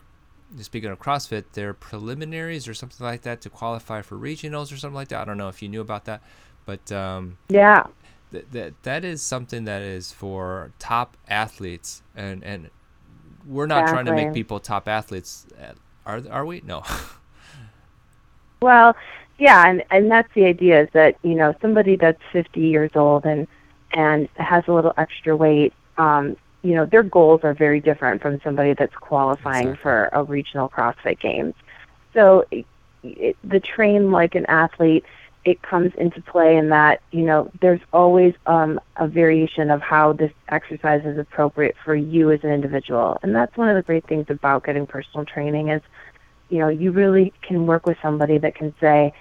speaking 0.60 0.90
of 0.90 1.00
CrossFit, 1.00 1.46
their 1.54 1.74
preliminaries 1.74 2.68
or 2.68 2.74
something 2.74 3.04
like 3.04 3.22
that 3.22 3.40
to 3.40 3.50
qualify 3.50 4.02
for 4.02 4.16
regionals 4.16 4.72
or 4.72 4.76
something 4.76 4.94
like 4.94 5.08
that. 5.08 5.22
I 5.22 5.24
don't 5.24 5.38
know 5.38 5.48
if 5.48 5.60
you 5.60 5.68
knew 5.68 5.80
about 5.80 6.04
that, 6.04 6.22
but 6.66 6.92
um, 6.92 7.38
yeah, 7.48 7.88
th- 8.30 8.44
that 8.52 8.80
that 8.84 9.04
is 9.04 9.22
something 9.22 9.64
that 9.64 9.82
is 9.82 10.12
for 10.12 10.70
top 10.78 11.16
athletes, 11.26 12.04
and 12.14 12.44
and 12.44 12.70
we're 13.44 13.66
not 13.66 13.82
exactly. 13.82 14.04
trying 14.04 14.16
to 14.16 14.24
make 14.24 14.32
people 14.32 14.60
top 14.60 14.86
athletes. 14.86 15.48
Uh, 15.60 15.72
are 16.06 16.22
are 16.30 16.46
we? 16.46 16.60
No. 16.64 16.84
well, 18.62 18.94
yeah, 19.36 19.68
and 19.68 19.82
and 19.90 20.08
that's 20.08 20.32
the 20.34 20.44
idea 20.44 20.82
is 20.82 20.88
that 20.92 21.16
you 21.24 21.34
know 21.34 21.56
somebody 21.60 21.96
that's 21.96 22.22
50 22.32 22.60
years 22.60 22.92
old 22.94 23.24
and 23.24 23.48
and 23.94 24.28
has 24.36 24.62
a 24.68 24.72
little 24.72 24.94
extra 24.96 25.34
weight 25.34 25.72
um, 25.98 26.36
you 26.62 26.74
know, 26.74 26.86
their 26.86 27.02
goals 27.02 27.40
are 27.44 27.54
very 27.54 27.80
different 27.80 28.22
from 28.22 28.40
somebody 28.42 28.74
that's 28.74 28.94
qualifying 28.94 29.68
exactly. 29.68 29.82
for 29.82 30.08
a 30.12 30.22
regional 30.24 30.68
CrossFit 30.68 31.20
Games. 31.20 31.54
So 32.14 32.44
it, 32.50 32.66
it, 33.02 33.36
the 33.44 33.60
train 33.60 34.10
like 34.10 34.34
an 34.34 34.46
athlete, 34.46 35.04
it 35.44 35.62
comes 35.62 35.92
into 35.94 36.20
play 36.20 36.56
in 36.56 36.70
that, 36.70 37.00
you 37.12 37.22
know, 37.22 37.50
there's 37.60 37.80
always 37.92 38.34
um, 38.46 38.80
a 38.96 39.06
variation 39.06 39.70
of 39.70 39.80
how 39.80 40.12
this 40.12 40.32
exercise 40.48 41.04
is 41.04 41.16
appropriate 41.16 41.76
for 41.84 41.94
you 41.94 42.30
as 42.32 42.42
an 42.42 42.50
individual. 42.50 43.18
And 43.22 43.34
that's 43.34 43.56
one 43.56 43.68
of 43.68 43.76
the 43.76 43.82
great 43.82 44.06
things 44.06 44.26
about 44.28 44.64
getting 44.64 44.86
personal 44.86 45.24
training 45.24 45.68
is, 45.68 45.80
you 46.48 46.58
know, 46.58 46.68
you 46.68 46.92
really 46.92 47.32
can 47.40 47.66
work 47.66 47.86
with 47.86 47.96
somebody 48.02 48.38
that 48.38 48.54
can 48.56 48.74
say, 48.80 49.12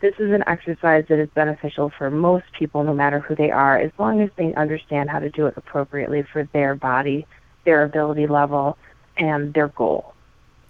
this 0.00 0.14
is 0.18 0.32
an 0.32 0.44
exercise 0.46 1.06
that 1.08 1.18
is 1.18 1.28
beneficial 1.30 1.90
for 1.90 2.10
most 2.10 2.44
people, 2.58 2.84
no 2.84 2.94
matter 2.94 3.20
who 3.20 3.34
they 3.34 3.50
are, 3.50 3.78
as 3.78 3.90
long 3.98 4.20
as 4.20 4.30
they 4.36 4.54
understand 4.54 5.10
how 5.10 5.18
to 5.18 5.30
do 5.30 5.46
it 5.46 5.54
appropriately 5.56 6.22
for 6.22 6.44
their 6.52 6.74
body, 6.74 7.26
their 7.64 7.82
ability 7.82 8.26
level, 8.26 8.76
and 9.16 9.54
their 9.54 9.68
goal. 9.68 10.14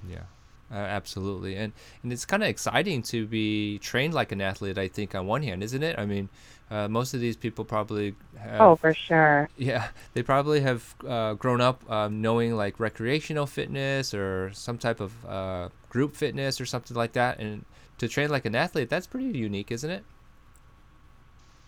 Yeah. 0.08 0.22
Uh, 0.68 0.74
absolutely, 0.74 1.54
and 1.54 1.72
and 2.02 2.12
it's 2.12 2.24
kind 2.24 2.42
of 2.42 2.48
exciting 2.48 3.00
to 3.00 3.24
be 3.24 3.78
trained 3.78 4.12
like 4.12 4.32
an 4.32 4.40
athlete. 4.40 4.76
I 4.76 4.88
think 4.88 5.14
on 5.14 5.24
one 5.24 5.44
hand, 5.44 5.62
isn't 5.62 5.82
it? 5.84 5.96
I 5.96 6.06
mean, 6.06 6.28
uh, 6.70 6.88
most 6.88 7.14
of 7.14 7.20
these 7.20 7.36
people 7.36 7.64
probably 7.64 8.14
have, 8.36 8.60
oh 8.60 8.76
for 8.76 8.92
sure 8.92 9.48
yeah 9.56 9.88
they 10.14 10.22
probably 10.22 10.60
have 10.60 10.94
uh, 11.06 11.34
grown 11.34 11.60
up 11.60 11.88
um, 11.90 12.20
knowing 12.20 12.56
like 12.56 12.80
recreational 12.80 13.46
fitness 13.46 14.12
or 14.12 14.50
some 14.52 14.78
type 14.78 15.00
of 15.00 15.12
uh, 15.26 15.68
group 15.88 16.16
fitness 16.16 16.60
or 16.60 16.66
something 16.66 16.96
like 16.96 17.12
that, 17.12 17.38
and 17.38 17.64
to 17.98 18.08
train 18.08 18.30
like 18.30 18.44
an 18.44 18.54
athlete, 18.54 18.88
that's 18.88 19.06
pretty 19.06 19.38
unique, 19.38 19.70
isn't 19.70 19.90
it? 19.90 20.04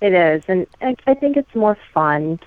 It 0.00 0.12
is, 0.12 0.44
and 0.46 0.66
I 0.80 1.14
think 1.14 1.36
it's 1.36 1.54
more 1.54 1.76
fun. 1.92 2.38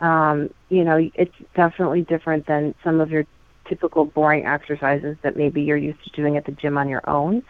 Um, 0.00 0.50
you 0.68 0.84
know, 0.84 1.10
it's 1.14 1.34
definitely 1.54 2.02
different 2.02 2.46
than 2.46 2.74
some 2.84 3.00
of 3.00 3.10
your 3.10 3.26
typical 3.66 4.04
boring 4.04 4.46
exercises 4.46 5.16
that 5.22 5.36
maybe 5.36 5.62
you're 5.62 5.76
used 5.76 6.02
to 6.04 6.10
doing 6.10 6.36
at 6.36 6.44
the 6.44 6.52
gym 6.52 6.78
on 6.78 6.88
your 6.88 7.08
own. 7.08 7.42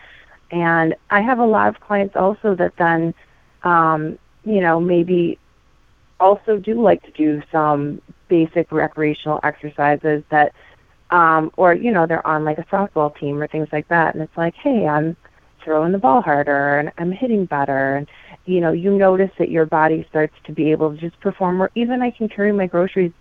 And 0.51 0.95
I 1.11 1.21
have 1.21 1.39
a 1.39 1.45
lot 1.45 1.69
of 1.69 1.81
clients 1.81 2.17
also 2.17 2.55
that 2.57 2.77
then, 2.77 3.15
um, 3.63 4.19
you 4.45 4.61
know, 4.61 4.81
maybe 4.81 5.39
also 6.19 6.57
do 6.57 6.81
like 6.81 7.03
to 7.03 7.11
do 7.13 7.43
some 7.53 8.01
basic 8.29 8.73
recreational 8.73 9.41
exercises 9.43 10.23
that, 10.31 10.53
um, 11.11 11.51
or 11.57 11.75
you 11.75 11.91
know, 11.91 12.07
they're 12.07 12.27
on 12.27 12.45
like 12.45 12.59
a 12.59 12.65
softball 12.65 13.15
team 13.19 13.41
or 13.43 13.47
things 13.47 13.69
like 13.73 13.89
that, 13.89 14.15
and 14.15 14.23
it's 14.23 14.37
like, 14.37 14.55
hey, 14.55 14.87
I'm 14.87 15.17
throwing 15.65 15.93
the 15.93 15.99
ball 15.99 16.23
harder 16.23 16.79
and 16.79 16.93
I'm 16.99 17.13
hitting 17.13 17.45
better. 17.45 17.97
And 17.97 18.09
you 18.47 18.61
know 18.61 18.73
you 18.73 18.97
notice 18.97 19.31
that 19.39 19.51
your 19.51 19.67
body 19.67 20.07
starts 20.09 20.35
to 20.45 20.53
be 20.53 20.71
able 20.71 20.93
to 20.93 20.97
just 20.99 21.19
perform 21.21 21.59
more. 21.59 21.71
Even 21.75 22.03
I 22.03 22.11
can 22.11 22.29
carry 22.29 22.53
my 22.53 22.67
groceries 22.67 23.13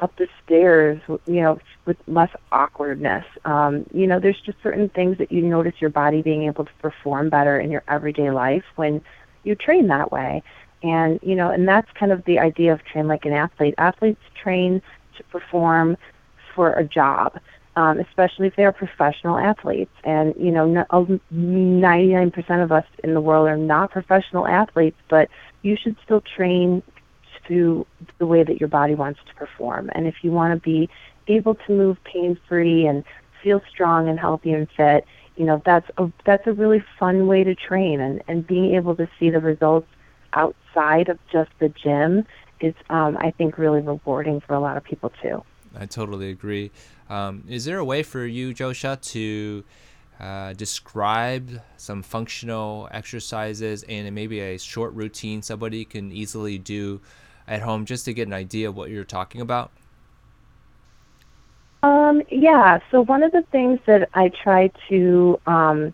up 0.00 0.14
the 0.16 0.26
stairs 0.44 1.00
you 1.26 1.40
know 1.40 1.58
with 1.86 1.96
less 2.06 2.30
awkwardness. 2.52 3.24
Um 3.44 3.86
you 3.92 4.06
know 4.06 4.20
there's 4.20 4.40
just 4.40 4.58
certain 4.62 4.88
things 4.88 5.18
that 5.18 5.30
you 5.32 5.42
notice 5.42 5.74
your 5.80 5.90
body 5.90 6.22
being 6.22 6.44
able 6.44 6.64
to 6.64 6.72
perform 6.80 7.30
better 7.30 7.58
in 7.58 7.70
your 7.70 7.84
everyday 7.88 8.30
life 8.30 8.64
when 8.76 9.00
you 9.44 9.54
train 9.54 9.88
that 9.88 10.10
way. 10.12 10.42
And 10.82 11.20
you 11.22 11.34
know 11.34 11.50
and 11.50 11.66
that's 11.66 11.90
kind 11.92 12.12
of 12.12 12.24
the 12.24 12.38
idea 12.38 12.72
of 12.72 12.84
train 12.84 13.08
like 13.08 13.24
an 13.24 13.32
athlete. 13.32 13.74
Athletes 13.78 14.20
train 14.34 14.82
to 15.16 15.24
perform 15.24 15.96
for 16.54 16.72
a 16.72 16.84
job 16.84 17.38
um, 17.76 17.98
especially 17.98 18.46
if 18.46 18.56
they 18.56 18.64
are 18.64 18.72
professional 18.72 19.36
athletes. 19.38 19.92
And, 20.04 20.34
you 20.38 20.50
know, 20.50 20.66
99% 21.32 22.62
of 22.62 22.72
us 22.72 22.84
in 23.02 23.14
the 23.14 23.20
world 23.20 23.48
are 23.48 23.56
not 23.56 23.90
professional 23.90 24.46
athletes, 24.46 24.98
but 25.08 25.28
you 25.62 25.76
should 25.76 25.96
still 26.04 26.20
train 26.20 26.82
to 27.48 27.86
the 28.18 28.26
way 28.26 28.42
that 28.42 28.60
your 28.60 28.68
body 28.68 28.94
wants 28.94 29.20
to 29.26 29.34
perform. 29.34 29.90
And 29.94 30.06
if 30.06 30.16
you 30.22 30.30
want 30.30 30.54
to 30.54 30.60
be 30.60 30.88
able 31.26 31.54
to 31.54 31.72
move 31.72 31.98
pain 32.04 32.38
free 32.48 32.86
and 32.86 33.04
feel 33.42 33.60
strong 33.70 34.08
and 34.08 34.18
healthy 34.18 34.52
and 34.52 34.68
fit, 34.76 35.04
you 35.36 35.44
know, 35.44 35.60
that's 35.64 35.90
a, 35.98 36.10
that's 36.24 36.46
a 36.46 36.52
really 36.52 36.82
fun 36.98 37.26
way 37.26 37.44
to 37.44 37.54
train. 37.54 38.00
And, 38.00 38.22
and 38.28 38.46
being 38.46 38.74
able 38.76 38.94
to 38.96 39.08
see 39.18 39.30
the 39.30 39.40
results 39.40 39.88
outside 40.32 41.08
of 41.08 41.18
just 41.30 41.50
the 41.58 41.68
gym 41.68 42.24
is, 42.60 42.74
um, 42.88 43.16
I 43.18 43.32
think, 43.32 43.58
really 43.58 43.80
rewarding 43.80 44.40
for 44.40 44.54
a 44.54 44.60
lot 44.60 44.76
of 44.76 44.84
people 44.84 45.12
too. 45.20 45.42
I 45.78 45.86
totally 45.86 46.30
agree. 46.30 46.70
Um, 47.10 47.44
is 47.48 47.64
there 47.64 47.78
a 47.78 47.84
way 47.84 48.02
for 48.02 48.24
you, 48.24 48.54
Josha, 48.54 49.00
to 49.12 49.64
uh, 50.20 50.52
describe 50.52 51.60
some 51.76 52.02
functional 52.02 52.88
exercises 52.92 53.84
and 53.88 54.14
maybe 54.14 54.40
a 54.40 54.58
short 54.58 54.92
routine 54.94 55.42
somebody 55.42 55.84
can 55.84 56.12
easily 56.12 56.58
do 56.58 57.00
at 57.46 57.62
home 57.62 57.84
just 57.84 58.04
to 58.06 58.14
get 58.14 58.26
an 58.26 58.32
idea 58.32 58.68
of 58.68 58.76
what 58.76 58.90
you're 58.90 59.04
talking 59.04 59.40
about? 59.40 59.70
Um, 61.82 62.22
yeah, 62.30 62.78
so 62.90 63.02
one 63.02 63.22
of 63.22 63.32
the 63.32 63.42
things 63.52 63.78
that 63.86 64.08
I 64.14 64.30
try 64.30 64.70
to 64.88 65.38
um, 65.46 65.92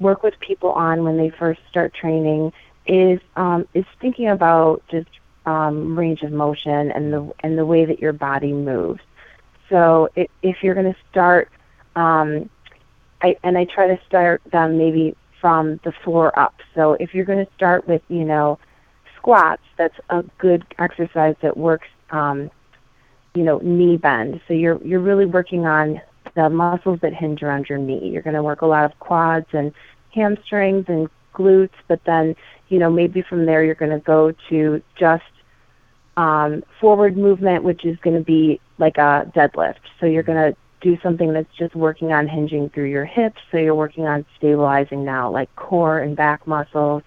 work 0.00 0.22
with 0.24 0.34
people 0.40 0.72
on 0.72 1.04
when 1.04 1.16
they 1.16 1.30
first 1.30 1.60
start 1.70 1.94
training 1.94 2.52
is 2.86 3.20
um, 3.36 3.68
is 3.74 3.84
thinking 4.00 4.28
about 4.28 4.82
just 4.90 5.08
um, 5.46 5.98
range 5.98 6.22
of 6.22 6.32
motion 6.32 6.90
and 6.92 7.12
the 7.12 7.32
and 7.40 7.58
the 7.58 7.66
way 7.66 7.84
that 7.84 8.00
your 8.00 8.12
body 8.12 8.52
moves. 8.52 9.00
So 9.68 10.08
it, 10.16 10.30
if 10.42 10.62
you're 10.62 10.74
going 10.74 10.92
to 10.92 10.98
start, 11.10 11.50
um, 11.96 12.50
I, 13.22 13.36
and 13.42 13.56
I 13.56 13.64
try 13.64 13.86
to 13.88 13.98
start 14.06 14.42
them 14.50 14.76
maybe 14.76 15.16
from 15.40 15.80
the 15.82 15.92
floor 16.04 16.38
up. 16.38 16.54
So 16.74 16.94
if 16.94 17.14
you're 17.14 17.24
going 17.24 17.44
to 17.44 17.52
start 17.54 17.88
with, 17.88 18.02
you 18.08 18.24
know, 18.24 18.58
squats, 19.16 19.62
that's 19.76 19.98
a 20.10 20.22
good 20.38 20.64
exercise 20.78 21.36
that 21.42 21.56
works, 21.56 21.88
um, 22.10 22.50
you 23.34 23.44
know, 23.44 23.58
knee 23.58 23.96
bend. 23.96 24.40
So 24.46 24.54
you're 24.54 24.82
you're 24.84 25.00
really 25.00 25.26
working 25.26 25.66
on 25.66 26.00
the 26.34 26.48
muscles 26.50 27.00
that 27.00 27.14
hinge 27.14 27.42
around 27.42 27.68
your 27.68 27.78
knee. 27.78 28.08
You're 28.08 28.22
going 28.22 28.36
to 28.36 28.42
work 28.42 28.62
a 28.62 28.66
lot 28.66 28.84
of 28.84 28.98
quads 28.98 29.46
and 29.52 29.72
hamstrings 30.14 30.84
and 30.88 31.08
glutes, 31.34 31.70
but 31.88 32.00
then, 32.04 32.36
you 32.68 32.78
know, 32.78 32.90
maybe 32.90 33.22
from 33.22 33.46
there 33.46 33.64
you're 33.64 33.74
going 33.74 33.92
to 33.92 33.98
go 33.98 34.32
to 34.48 34.82
just 34.96 35.24
um, 36.16 36.62
forward 36.80 37.16
movement, 37.16 37.64
which 37.64 37.84
is 37.84 37.98
going 37.98 38.16
to 38.16 38.24
be 38.24 38.60
like 38.78 38.98
a 38.98 39.30
deadlift. 39.34 39.80
So 40.00 40.06
you're 40.06 40.22
going 40.22 40.52
to 40.52 40.56
do 40.80 40.98
something 41.02 41.32
that's 41.32 41.54
just 41.56 41.74
working 41.74 42.12
on 42.12 42.26
hinging 42.26 42.68
through 42.70 42.86
your 42.90 43.04
hips. 43.04 43.40
So 43.50 43.58
you're 43.58 43.74
working 43.74 44.06
on 44.06 44.26
stabilizing 44.36 45.04
now, 45.04 45.30
like 45.30 45.54
core 45.56 45.98
and 45.98 46.16
back 46.16 46.46
muscles. 46.46 47.02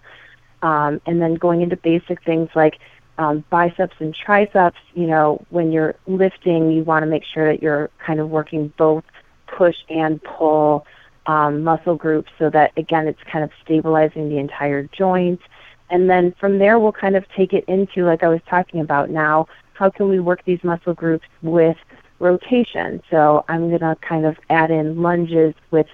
Um, 0.61 1.01
and 1.05 1.21
then 1.21 1.35
going 1.35 1.61
into 1.61 1.75
basic 1.77 2.23
things 2.23 2.49
like 2.55 2.79
um, 3.17 3.43
biceps 3.49 3.95
and 3.99 4.15
triceps. 4.15 4.77
You 4.93 5.07
know, 5.07 5.45
when 5.49 5.71
you're 5.71 5.95
lifting, 6.07 6.71
you 6.71 6.83
want 6.83 7.03
to 7.03 7.07
make 7.07 7.23
sure 7.23 7.51
that 7.51 7.61
you're 7.61 7.89
kind 7.99 8.19
of 8.19 8.29
working 8.29 8.73
both 8.77 9.03
push 9.47 9.75
and 9.89 10.21
pull 10.23 10.85
um, 11.27 11.63
muscle 11.63 11.95
groups 11.95 12.31
so 12.37 12.49
that, 12.49 12.71
again, 12.77 13.07
it's 13.07 13.23
kind 13.31 13.43
of 13.43 13.51
stabilizing 13.63 14.29
the 14.29 14.37
entire 14.37 14.83
joint. 14.83 15.41
And 15.89 16.09
then 16.09 16.33
from 16.39 16.57
there, 16.57 16.79
we'll 16.79 16.91
kind 16.91 17.15
of 17.15 17.27
take 17.29 17.53
it 17.53 17.63
into, 17.67 18.05
like 18.05 18.23
I 18.23 18.27
was 18.27 18.41
talking 18.49 18.79
about 18.81 19.09
now, 19.09 19.47
how 19.73 19.89
can 19.89 20.09
we 20.09 20.19
work 20.19 20.43
these 20.45 20.63
muscle 20.63 20.93
groups 20.93 21.25
with 21.41 21.77
rotation? 22.19 23.03
So 23.11 23.45
I'm 23.49 23.69
going 23.69 23.81
to 23.81 23.97
kind 24.01 24.25
of 24.25 24.37
add 24.49 24.71
in 24.71 25.01
lunges 25.01 25.53
with, 25.71 25.87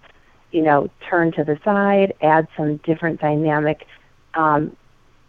you 0.52 0.62
know, 0.62 0.90
turn 1.10 1.32
to 1.34 1.44
the 1.44 1.60
side, 1.64 2.14
add 2.22 2.48
some 2.56 2.78
different 2.78 3.20
dynamic 3.20 3.86
um, 4.34 4.76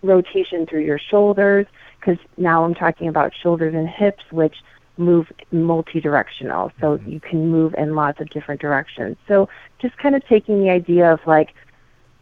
rotation 0.03 0.67
through 0.67 0.85
your 0.85 0.99
shoulders, 0.99 1.67
because 1.99 2.19
now 2.37 2.65
I'm 2.65 2.75
talking 2.75 3.09
about 3.09 3.33
shoulders 3.43 3.75
and 3.75 3.89
hips, 3.89 4.25
which 4.31 4.57
move 4.99 5.33
multi-directional, 5.51 6.71
so 6.81 6.99
Mhm. 6.99 7.13
you 7.13 7.21
can 7.21 7.49
move 7.49 7.75
in 7.79 7.95
lots 7.95 8.21
of 8.21 8.29
different 8.31 8.61
directions. 8.61 9.17
So 9.27 9.49
just 9.79 9.97
kind 9.99 10.15
of 10.15 10.25
taking 10.27 10.61
the 10.61 10.71
idea 10.71 11.13
of 11.13 11.27
like 11.27 11.55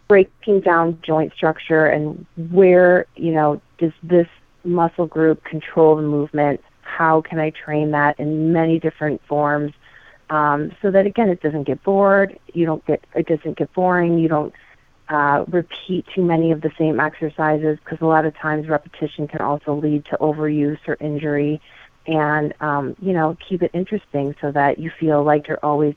breaking 0.07 0.61
down 0.61 0.97
joint 1.01 1.33
structure 1.33 1.85
and 1.85 2.25
where 2.51 3.05
you 3.15 3.33
know 3.33 3.61
does 3.77 3.93
this 4.03 4.27
muscle 4.63 5.07
group 5.07 5.43
control 5.43 5.95
the 5.95 6.01
movement? 6.01 6.61
How 6.81 7.21
can 7.21 7.39
I 7.39 7.49
train 7.51 7.91
that 7.91 8.19
in 8.19 8.51
many 8.53 8.79
different 8.79 9.21
forms? 9.25 9.73
Um, 10.29 10.71
so 10.81 10.91
that 10.91 11.05
again, 11.05 11.29
it 11.29 11.41
doesn't 11.41 11.63
get 11.63 11.83
bored. 11.83 12.39
You 12.53 12.65
don't 12.65 12.85
get 12.85 13.03
it 13.15 13.27
doesn't 13.27 13.57
get 13.57 13.73
boring. 13.73 14.17
You 14.17 14.29
don't 14.29 14.53
uh, 15.09 15.43
repeat 15.49 16.05
too 16.15 16.23
many 16.23 16.51
of 16.51 16.61
the 16.61 16.71
same 16.77 16.99
exercises 16.99 17.77
because 17.83 17.99
a 18.01 18.05
lot 18.05 18.25
of 18.25 18.35
times 18.37 18.67
repetition 18.69 19.27
can 19.27 19.41
also 19.41 19.75
lead 19.75 20.05
to 20.05 20.17
overuse 20.17 20.79
or 20.87 20.95
injury. 21.01 21.61
And 22.07 22.53
um, 22.61 22.95
you 23.01 23.13
know, 23.13 23.37
keep 23.47 23.61
it 23.61 23.71
interesting 23.73 24.35
so 24.41 24.51
that 24.51 24.79
you 24.79 24.91
feel 24.99 25.23
like 25.23 25.47
you're 25.47 25.63
always 25.63 25.95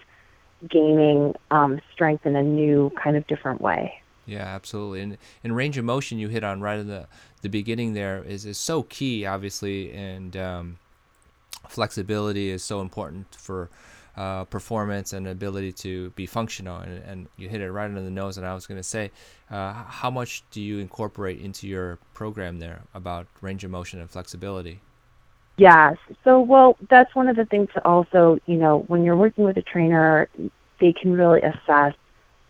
gaining 0.68 1.34
um, 1.50 1.80
strength 1.92 2.26
in 2.26 2.36
a 2.36 2.42
new 2.42 2.90
kind 3.02 3.16
of 3.16 3.26
different 3.26 3.60
way. 3.60 4.00
Yeah, 4.26 4.44
absolutely. 4.44 5.00
And 5.00 5.18
and 5.42 5.56
range 5.56 5.78
of 5.78 5.84
motion 5.84 6.18
you 6.18 6.28
hit 6.28 6.44
on 6.44 6.60
right 6.60 6.78
in 6.78 6.88
the 6.88 7.06
the 7.42 7.48
beginning 7.48 7.94
there 7.94 8.22
is 8.22 8.46
is 8.46 8.58
so 8.58 8.82
key, 8.84 9.26
obviously, 9.26 9.92
and 9.92 10.36
um, 10.36 10.78
flexibility 11.68 12.50
is 12.50 12.62
so 12.62 12.80
important 12.80 13.34
for 13.34 13.70
uh, 14.16 14.44
performance 14.44 15.12
and 15.12 15.26
ability 15.26 15.72
to 15.72 16.10
be 16.10 16.26
functional. 16.26 16.78
And, 16.78 17.02
and 17.04 17.28
you 17.36 17.48
hit 17.48 17.60
it 17.60 17.70
right 17.70 17.86
on 17.86 17.94
the 17.94 18.10
nose. 18.10 18.38
And 18.38 18.46
I 18.46 18.54
was 18.54 18.66
going 18.66 18.78
to 18.78 18.84
say, 18.84 19.10
uh, 19.50 19.72
how 19.72 20.10
much 20.10 20.44
do 20.50 20.60
you 20.60 20.78
incorporate 20.78 21.40
into 21.40 21.66
your 21.66 21.98
program 22.14 22.60
there 22.60 22.82
about 22.94 23.26
range 23.40 23.64
of 23.64 23.70
motion 23.70 24.00
and 24.00 24.10
flexibility? 24.10 24.80
Yes. 25.56 25.96
So, 26.24 26.40
well, 26.40 26.76
that's 26.90 27.14
one 27.14 27.28
of 27.28 27.36
the 27.36 27.44
things 27.44 27.68
also, 27.84 28.38
you 28.46 28.56
know, 28.56 28.84
when 28.88 29.04
you're 29.04 29.16
working 29.16 29.44
with 29.44 29.56
a 29.56 29.62
trainer, 29.62 30.28
they 30.80 30.92
can 30.92 31.12
really 31.12 31.40
assess 31.42 31.94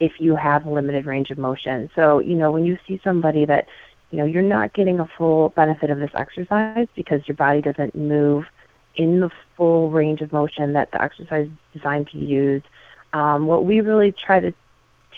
if 0.00 0.12
you 0.18 0.37
have 0.37 0.66
limited 0.66 1.06
range 1.06 1.30
of 1.30 1.38
motion. 1.38 1.90
So, 1.94 2.18
you 2.18 2.34
know, 2.34 2.50
when 2.50 2.64
you 2.64 2.78
see 2.88 3.00
somebody 3.04 3.44
that, 3.44 3.66
you 4.11 4.18
know, 4.18 4.25
you're 4.25 4.42
not 4.42 4.73
getting 4.73 5.00
a 5.00 5.08
full 5.18 5.50
benefit 5.50 5.90
of 5.90 5.99
this 5.99 6.11
exercise 6.14 6.88
because 6.94 7.26
your 7.28 7.37
body 7.37 7.61
doesn't 7.61 7.94
move 7.94 8.46
in 8.96 9.20
the 9.20 9.30
full 9.56 9.90
range 9.90 10.20
of 10.20 10.32
motion 10.32 10.73
that 10.73 10.90
the 10.92 11.02
exercise 11.02 11.46
is 11.46 11.52
designed 11.73 12.08
to 12.08 12.18
use, 12.18 12.62
um, 13.12 13.46
what 13.46 13.64
we 13.64 13.80
really 13.80 14.12
try 14.12 14.40
to 14.40 14.52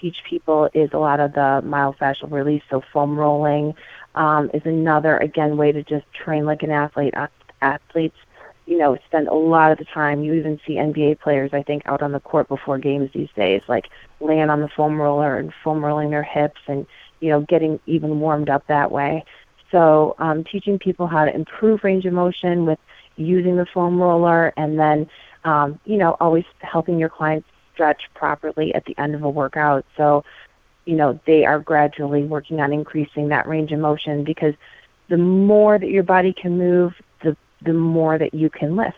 teach 0.00 0.16
people 0.28 0.68
is 0.74 0.90
a 0.92 0.98
lot 0.98 1.20
of 1.20 1.32
the 1.32 1.62
myofascial 1.64 2.30
release. 2.30 2.62
So 2.70 2.82
foam 2.92 3.18
rolling 3.18 3.74
um, 4.14 4.50
is 4.52 4.62
another, 4.64 5.16
again, 5.18 5.56
way 5.56 5.72
to 5.72 5.82
just 5.82 6.04
train 6.12 6.44
like 6.44 6.62
an 6.62 6.70
athlete. 6.70 7.14
Athletes, 7.66 8.16
you 8.66 8.78
know, 8.78 8.96
spend 9.06 9.28
a 9.28 9.34
lot 9.34 9.72
of 9.72 9.78
the 9.78 9.84
time. 9.84 10.22
You 10.22 10.34
even 10.34 10.60
see 10.66 10.74
NBA 10.74 11.20
players, 11.20 11.50
I 11.52 11.62
think, 11.62 11.82
out 11.86 12.02
on 12.02 12.12
the 12.12 12.20
court 12.20 12.48
before 12.48 12.78
games 12.78 13.10
these 13.12 13.28
days, 13.36 13.62
like 13.68 13.86
laying 14.20 14.50
on 14.50 14.60
the 14.60 14.68
foam 14.68 15.00
roller 15.00 15.38
and 15.38 15.52
foam 15.62 15.84
rolling 15.84 16.10
their 16.10 16.22
hips 16.22 16.60
and, 16.66 16.86
you 17.20 17.30
know, 17.30 17.40
getting 17.42 17.78
even 17.86 18.20
warmed 18.20 18.50
up 18.50 18.66
that 18.66 18.90
way. 18.90 19.24
So 19.70 20.14
um, 20.18 20.44
teaching 20.44 20.78
people 20.78 21.06
how 21.06 21.24
to 21.24 21.34
improve 21.34 21.84
range 21.84 22.06
of 22.06 22.12
motion 22.12 22.66
with 22.66 22.78
using 23.16 23.56
the 23.56 23.66
foam 23.66 24.00
roller 24.00 24.52
and 24.56 24.78
then, 24.78 25.08
um, 25.44 25.78
you 25.84 25.96
know, 25.96 26.16
always 26.20 26.44
helping 26.60 26.98
your 26.98 27.08
clients 27.08 27.48
stretch 27.72 28.02
properly 28.14 28.74
at 28.74 28.84
the 28.84 28.96
end 28.98 29.14
of 29.14 29.22
a 29.22 29.30
workout. 29.30 29.84
So, 29.96 30.24
you 30.86 30.96
know, 30.96 31.18
they 31.26 31.44
are 31.44 31.58
gradually 31.58 32.24
working 32.24 32.60
on 32.60 32.72
increasing 32.72 33.28
that 33.28 33.46
range 33.46 33.72
of 33.72 33.80
motion 33.80 34.24
because 34.24 34.54
the 35.08 35.18
more 35.18 35.78
that 35.78 35.90
your 35.90 36.02
body 36.02 36.32
can 36.32 36.58
move, 36.58 36.94
the 37.62 37.72
more 37.72 38.18
that 38.18 38.34
you 38.34 38.50
can 38.50 38.76
lift. 38.76 38.96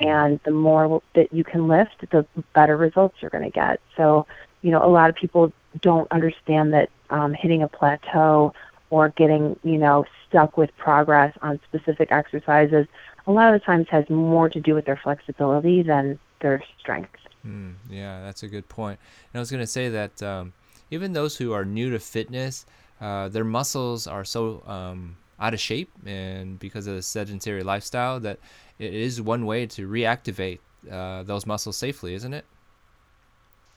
And 0.00 0.38
the 0.44 0.52
more 0.52 1.02
that 1.16 1.32
you 1.32 1.42
can 1.42 1.66
lift, 1.66 2.08
the 2.12 2.24
better 2.54 2.76
results 2.76 3.16
you're 3.20 3.30
going 3.30 3.44
to 3.44 3.50
get. 3.50 3.80
So, 3.96 4.26
you 4.62 4.70
know, 4.70 4.84
a 4.84 4.86
lot 4.86 5.10
of 5.10 5.16
people 5.16 5.52
don't 5.80 6.10
understand 6.12 6.72
that 6.72 6.88
um, 7.10 7.34
hitting 7.34 7.62
a 7.62 7.68
plateau 7.68 8.54
or 8.90 9.08
getting, 9.10 9.58
you 9.64 9.76
know, 9.76 10.04
stuck 10.28 10.56
with 10.56 10.70
progress 10.76 11.36
on 11.42 11.58
specific 11.68 12.12
exercises 12.12 12.86
a 13.28 13.32
lot 13.32 13.54
of 13.54 13.60
the 13.60 13.64
times 13.64 13.86
has 13.90 14.08
more 14.08 14.48
to 14.48 14.58
do 14.58 14.74
with 14.74 14.86
their 14.86 14.96
flexibility 14.96 15.82
than 15.82 16.18
their 16.40 16.64
strength. 16.80 17.14
Mm, 17.46 17.74
yeah, 17.90 18.22
that's 18.22 18.42
a 18.42 18.48
good 18.48 18.68
point. 18.68 18.98
And 19.32 19.38
I 19.38 19.40
was 19.40 19.50
going 19.50 19.62
to 19.62 19.66
say 19.66 19.90
that 19.90 20.22
um, 20.22 20.54
even 20.90 21.12
those 21.12 21.36
who 21.36 21.52
are 21.52 21.64
new 21.64 21.90
to 21.90 21.98
fitness, 21.98 22.64
uh, 23.00 23.28
their 23.28 23.44
muscles 23.44 24.06
are 24.06 24.24
so 24.24 24.62
um, 24.66 25.16
out 25.40 25.54
of 25.54 25.60
shape, 25.60 25.90
and 26.04 26.58
because 26.58 26.86
of 26.86 26.94
the 26.94 27.02
sedentary 27.02 27.62
lifestyle, 27.62 28.20
that 28.20 28.38
it 28.78 28.92
is 28.92 29.20
one 29.22 29.46
way 29.46 29.66
to 29.66 29.88
reactivate 29.88 30.58
uh, 30.90 31.22
those 31.22 31.46
muscles 31.46 31.76
safely, 31.76 32.14
isn't 32.14 32.34
it? 32.34 32.44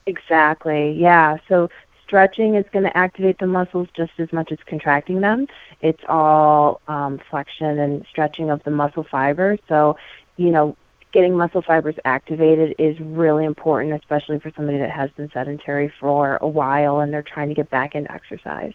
Exactly. 0.05 0.91
Yeah. 0.93 1.37
So 1.47 1.69
stretching 2.05 2.55
is 2.55 2.65
going 2.73 2.83
to 2.83 2.97
activate 2.97 3.39
the 3.39 3.47
muscles 3.47 3.87
just 3.95 4.11
as 4.17 4.31
much 4.33 4.51
as 4.51 4.57
contracting 4.65 5.21
them. 5.21 5.47
It's 5.81 6.01
all 6.09 6.81
um, 6.87 7.19
flexion 7.29 7.79
and 7.79 8.05
stretching 8.09 8.49
of 8.49 8.63
the 8.63 8.71
muscle 8.71 9.05
fibers. 9.09 9.59
So, 9.69 9.97
you 10.37 10.49
know, 10.49 10.75
getting 11.11 11.35
muscle 11.35 11.61
fibers 11.61 11.95
activated 12.05 12.75
is 12.79 12.99
really 12.99 13.45
important, 13.45 13.93
especially 13.93 14.39
for 14.39 14.51
somebody 14.55 14.77
that 14.79 14.91
has 14.91 15.09
been 15.11 15.29
sedentary 15.31 15.91
for 15.99 16.37
a 16.41 16.47
while 16.47 16.99
and 16.99 17.13
they're 17.13 17.21
trying 17.21 17.49
to 17.49 17.55
get 17.55 17.69
back 17.69 17.95
into 17.95 18.11
exercise. 18.11 18.73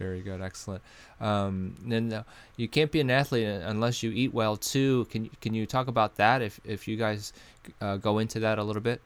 Very 0.00 0.22
good, 0.22 0.40
excellent. 0.40 0.82
Um, 1.20 1.74
and 1.90 2.10
uh, 2.10 2.22
you 2.56 2.68
can't 2.68 2.90
be 2.90 3.00
an 3.00 3.10
athlete 3.10 3.46
unless 3.46 4.02
you 4.02 4.10
eat 4.12 4.32
well 4.32 4.56
too. 4.56 5.06
Can 5.10 5.28
can 5.42 5.52
you 5.52 5.66
talk 5.66 5.88
about 5.88 6.16
that? 6.16 6.40
If 6.40 6.58
if 6.64 6.88
you 6.88 6.96
guys 6.96 7.34
uh, 7.82 7.98
go 7.98 8.18
into 8.18 8.40
that 8.40 8.58
a 8.58 8.64
little 8.64 8.80
bit. 8.80 9.02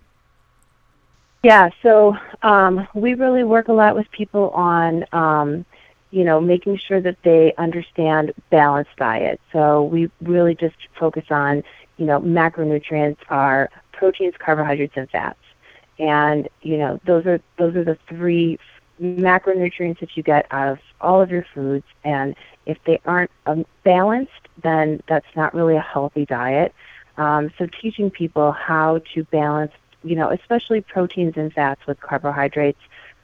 Yeah, 1.43 1.71
so 1.83 2.17
um, 2.43 2.87
we 2.95 3.15
really 3.15 3.43
work 3.43 3.67
a 3.67 3.73
lot 3.73 3.97
with 3.97 4.09
people 4.13 4.51
on, 4.51 5.05
um, 5.13 5.67
you 6.13 6.23
know, 6.25 6.41
making 6.41 6.79
sure 6.79 7.01
that 7.01 7.19
they 7.25 7.53
understand 7.59 8.33
balanced 8.51 8.97
diet. 8.97 9.41
So 9.53 9.83
we 9.83 10.11
really 10.23 10.55
just 10.55 10.77
focus 10.99 11.25
on, 11.29 11.65
you 11.97 12.07
know, 12.07 12.21
macronutrients 12.21 13.19
are 13.31 13.69
proteins, 13.93 14.35
carbohydrates, 14.39 14.95
and 14.97 15.11
fats, 15.11 15.41
and 15.99 16.49
you 16.63 16.79
know 16.79 17.01
those 17.05 17.27
are 17.27 17.41
those 17.59 17.75
are 17.75 17.85
the 17.85 17.99
three 18.09 18.61
macronutrients 19.01 20.01
that 20.01 20.17
you 20.17 20.23
get 20.23 20.47
out 20.51 20.69
of 20.69 20.79
all 21.01 21.21
of 21.21 21.31
your 21.31 21.47
foods. 21.55 21.85
And 22.05 22.35
if 22.67 22.79
they 22.85 23.01
aren't 23.05 23.31
um, 23.47 23.67
balanced, 23.83 24.33
then 24.63 25.03
that's 25.09 25.27
not 25.37 25.55
really 25.55 25.77
a 25.77 25.81
healthy 25.81 26.25
diet. 26.25 26.75
Um, 27.17 27.51
so 27.59 27.67
teaching 27.81 28.11
people 28.11 28.53
how 28.53 29.01
to 29.15 29.25
balance 29.25 29.73
you 30.05 30.15
know, 30.15 30.31
especially 30.31 30.83
proteins 30.83 31.37
and 31.37 31.53
fats 31.53 31.81
with 31.87 31.99
carbohydrates. 32.01 32.79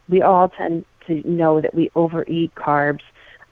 We 0.09 0.23
all 0.23 0.49
tend 0.49 0.85
to 1.07 1.23
know 1.29 1.61
that 1.61 1.75
we 1.75 1.91
overeat 1.95 2.55
carbs, 2.55 3.03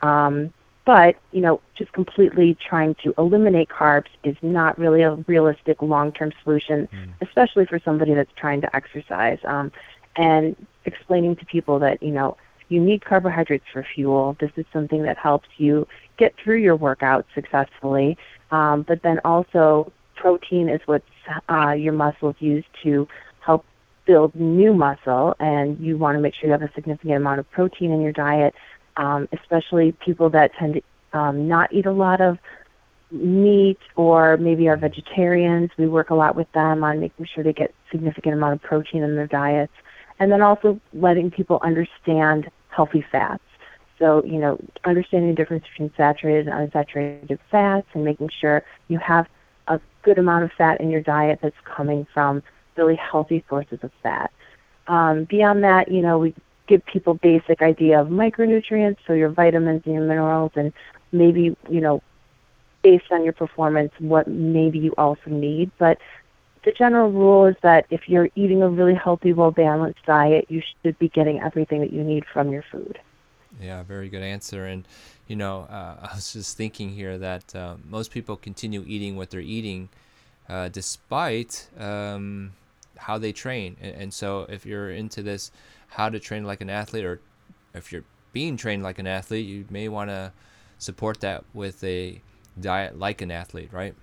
um, 0.02 0.52
but 0.84 1.16
you 1.32 1.42
know, 1.42 1.60
just 1.76 1.92
completely 1.92 2.54
trying 2.54 2.96
to 3.04 3.14
eliminate 3.18 3.68
carbs 3.68 4.08
is 4.24 4.36
not 4.42 4.78
really 4.78 5.02
a 5.02 5.14
realistic 5.26 5.82
long-term 5.82 6.32
solution, 6.42 6.88
mm. 6.92 7.12
especially 7.20 7.66
for 7.66 7.78
somebody 7.78 8.14
that's 8.14 8.32
trying 8.34 8.62
to 8.62 8.74
exercise. 8.74 9.38
Um, 9.44 9.70
and 10.16 10.56
explaining 10.84 11.36
to 11.36 11.44
people 11.46 11.78
that 11.80 12.02
you 12.02 12.12
know 12.12 12.36
you 12.68 12.80
need 12.80 13.04
carbohydrates 13.04 13.64
for 13.72 13.84
fuel. 13.94 14.36
This 14.40 14.50
is 14.56 14.66
something 14.72 15.02
that 15.02 15.16
helps 15.16 15.48
you 15.56 15.86
get 16.18 16.34
through 16.42 16.58
your 16.58 16.76
workout 16.76 17.26
successfully, 17.34 18.18
um, 18.50 18.82
but 18.82 19.02
then 19.02 19.20
also 19.24 19.92
protein 20.16 20.68
is 20.68 20.80
what 20.86 21.02
uh, 21.48 21.72
your 21.72 21.92
muscles 21.92 22.36
use 22.40 22.64
to 22.82 23.08
help 23.40 23.64
build 24.04 24.34
new 24.34 24.74
muscle, 24.74 25.34
and 25.38 25.78
you 25.78 25.96
want 25.96 26.16
to 26.16 26.20
make 26.20 26.34
sure 26.34 26.46
you 26.46 26.52
have 26.52 26.62
a 26.62 26.72
significant 26.74 27.16
amount 27.16 27.40
of 27.40 27.50
protein 27.50 27.92
in 27.92 28.00
your 28.00 28.12
diet, 28.12 28.54
um, 28.96 29.28
especially 29.32 29.92
people 29.92 30.30
that 30.30 30.52
tend 30.54 30.74
to 30.74 31.18
um, 31.18 31.48
not 31.48 31.72
eat 31.72 31.86
a 31.86 31.92
lot 31.92 32.20
of 32.20 32.38
meat 33.10 33.78
or 33.96 34.36
maybe 34.36 34.68
are 34.68 34.76
vegetarians. 34.76 35.70
We 35.78 35.86
work 35.86 36.10
a 36.10 36.14
lot 36.14 36.36
with 36.36 36.50
them 36.52 36.84
on 36.84 37.00
making 37.00 37.26
sure 37.26 37.42
they 37.42 37.52
get 37.52 37.74
significant 37.90 38.34
amount 38.34 38.54
of 38.54 38.62
protein 38.62 39.02
in 39.02 39.14
their 39.14 39.26
diets, 39.26 39.72
and 40.18 40.30
then 40.30 40.42
also 40.42 40.80
letting 40.92 41.30
people 41.30 41.58
understand 41.62 42.50
healthy 42.68 43.04
fats. 43.10 43.42
So, 43.98 44.24
you 44.24 44.38
know, 44.38 44.58
understanding 44.84 45.30
the 45.30 45.36
difference 45.36 45.64
between 45.70 45.92
saturated 45.96 46.46
and 46.46 46.70
unsaturated 46.70 47.38
fats 47.50 47.86
and 47.94 48.04
making 48.04 48.30
sure 48.40 48.64
you 48.86 48.98
have 48.98 49.26
a 49.66 49.80
good 50.02 50.18
amount 50.18 50.44
of 50.44 50.52
fat 50.52 50.80
in 50.80 50.90
your 50.90 51.00
diet 51.00 51.40
that's 51.42 51.56
coming 51.64 52.06
from 52.14 52.42
really 52.76 52.96
healthy 52.96 53.44
sources 53.48 53.80
of 53.82 53.90
fat. 54.02 54.30
Um, 54.86 55.24
beyond 55.24 55.64
that, 55.64 55.90
you 55.90 56.00
know, 56.00 56.18
we 56.18 56.34
give 56.68 56.84
people 56.86 57.14
basic 57.14 57.60
idea 57.60 58.00
of 58.00 58.08
micronutrients, 58.08 58.98
so 59.06 59.14
your 59.14 59.30
vitamins 59.30 59.82
and 59.84 59.94
your 59.94 60.04
minerals, 60.04 60.52
and 60.54 60.72
maybe, 61.12 61.56
you 61.68 61.80
know, 61.80 62.02
based 62.82 63.10
on 63.10 63.24
your 63.24 63.32
performance, 63.32 63.92
what 63.98 64.28
maybe 64.28 64.78
you 64.78 64.94
also 64.96 65.28
need. 65.28 65.70
But 65.78 65.98
the 66.68 66.72
general 66.72 67.10
rule 67.10 67.46
is 67.46 67.56
that 67.62 67.86
if 67.88 68.10
you're 68.10 68.28
eating 68.34 68.60
a 68.60 68.68
really 68.68 68.94
healthy, 68.94 69.32
well 69.32 69.50
balanced 69.50 70.04
diet, 70.04 70.44
you 70.50 70.60
should 70.82 70.98
be 70.98 71.08
getting 71.08 71.40
everything 71.40 71.80
that 71.80 71.94
you 71.94 72.04
need 72.04 72.26
from 72.30 72.52
your 72.52 72.62
food. 72.70 72.98
Yeah, 73.58 73.82
very 73.84 74.10
good 74.10 74.22
answer. 74.22 74.66
And, 74.66 74.86
you 75.26 75.34
know, 75.34 75.60
uh, 75.70 75.96
I 76.12 76.14
was 76.14 76.34
just 76.34 76.58
thinking 76.58 76.90
here 76.90 77.16
that 77.16 77.56
uh, 77.56 77.76
most 77.88 78.10
people 78.10 78.36
continue 78.36 78.84
eating 78.86 79.16
what 79.16 79.30
they're 79.30 79.40
eating 79.40 79.88
uh, 80.46 80.68
despite 80.68 81.70
um, 81.78 82.52
how 82.98 83.16
they 83.16 83.32
train. 83.32 83.78
And, 83.80 83.94
and, 84.02 84.14
so, 84.14 84.44
if 84.50 84.66
you're 84.66 84.90
into 84.90 85.22
this, 85.22 85.50
how 85.88 86.10
to 86.10 86.20
train 86.20 86.44
like 86.44 86.60
an 86.60 86.68
athlete, 86.68 87.06
or 87.06 87.18
if 87.72 87.92
you're 87.92 88.04
being 88.34 88.58
trained 88.58 88.82
like 88.82 88.98
an 88.98 89.06
athlete, 89.06 89.46
you 89.46 89.64
may 89.70 89.88
want 89.88 90.10
to 90.10 90.32
support 90.76 91.20
that 91.20 91.44
with 91.54 91.82
a 91.82 92.20
diet 92.60 92.98
like 92.98 93.22
an 93.22 93.30
athlete, 93.30 93.70
right? 93.72 93.94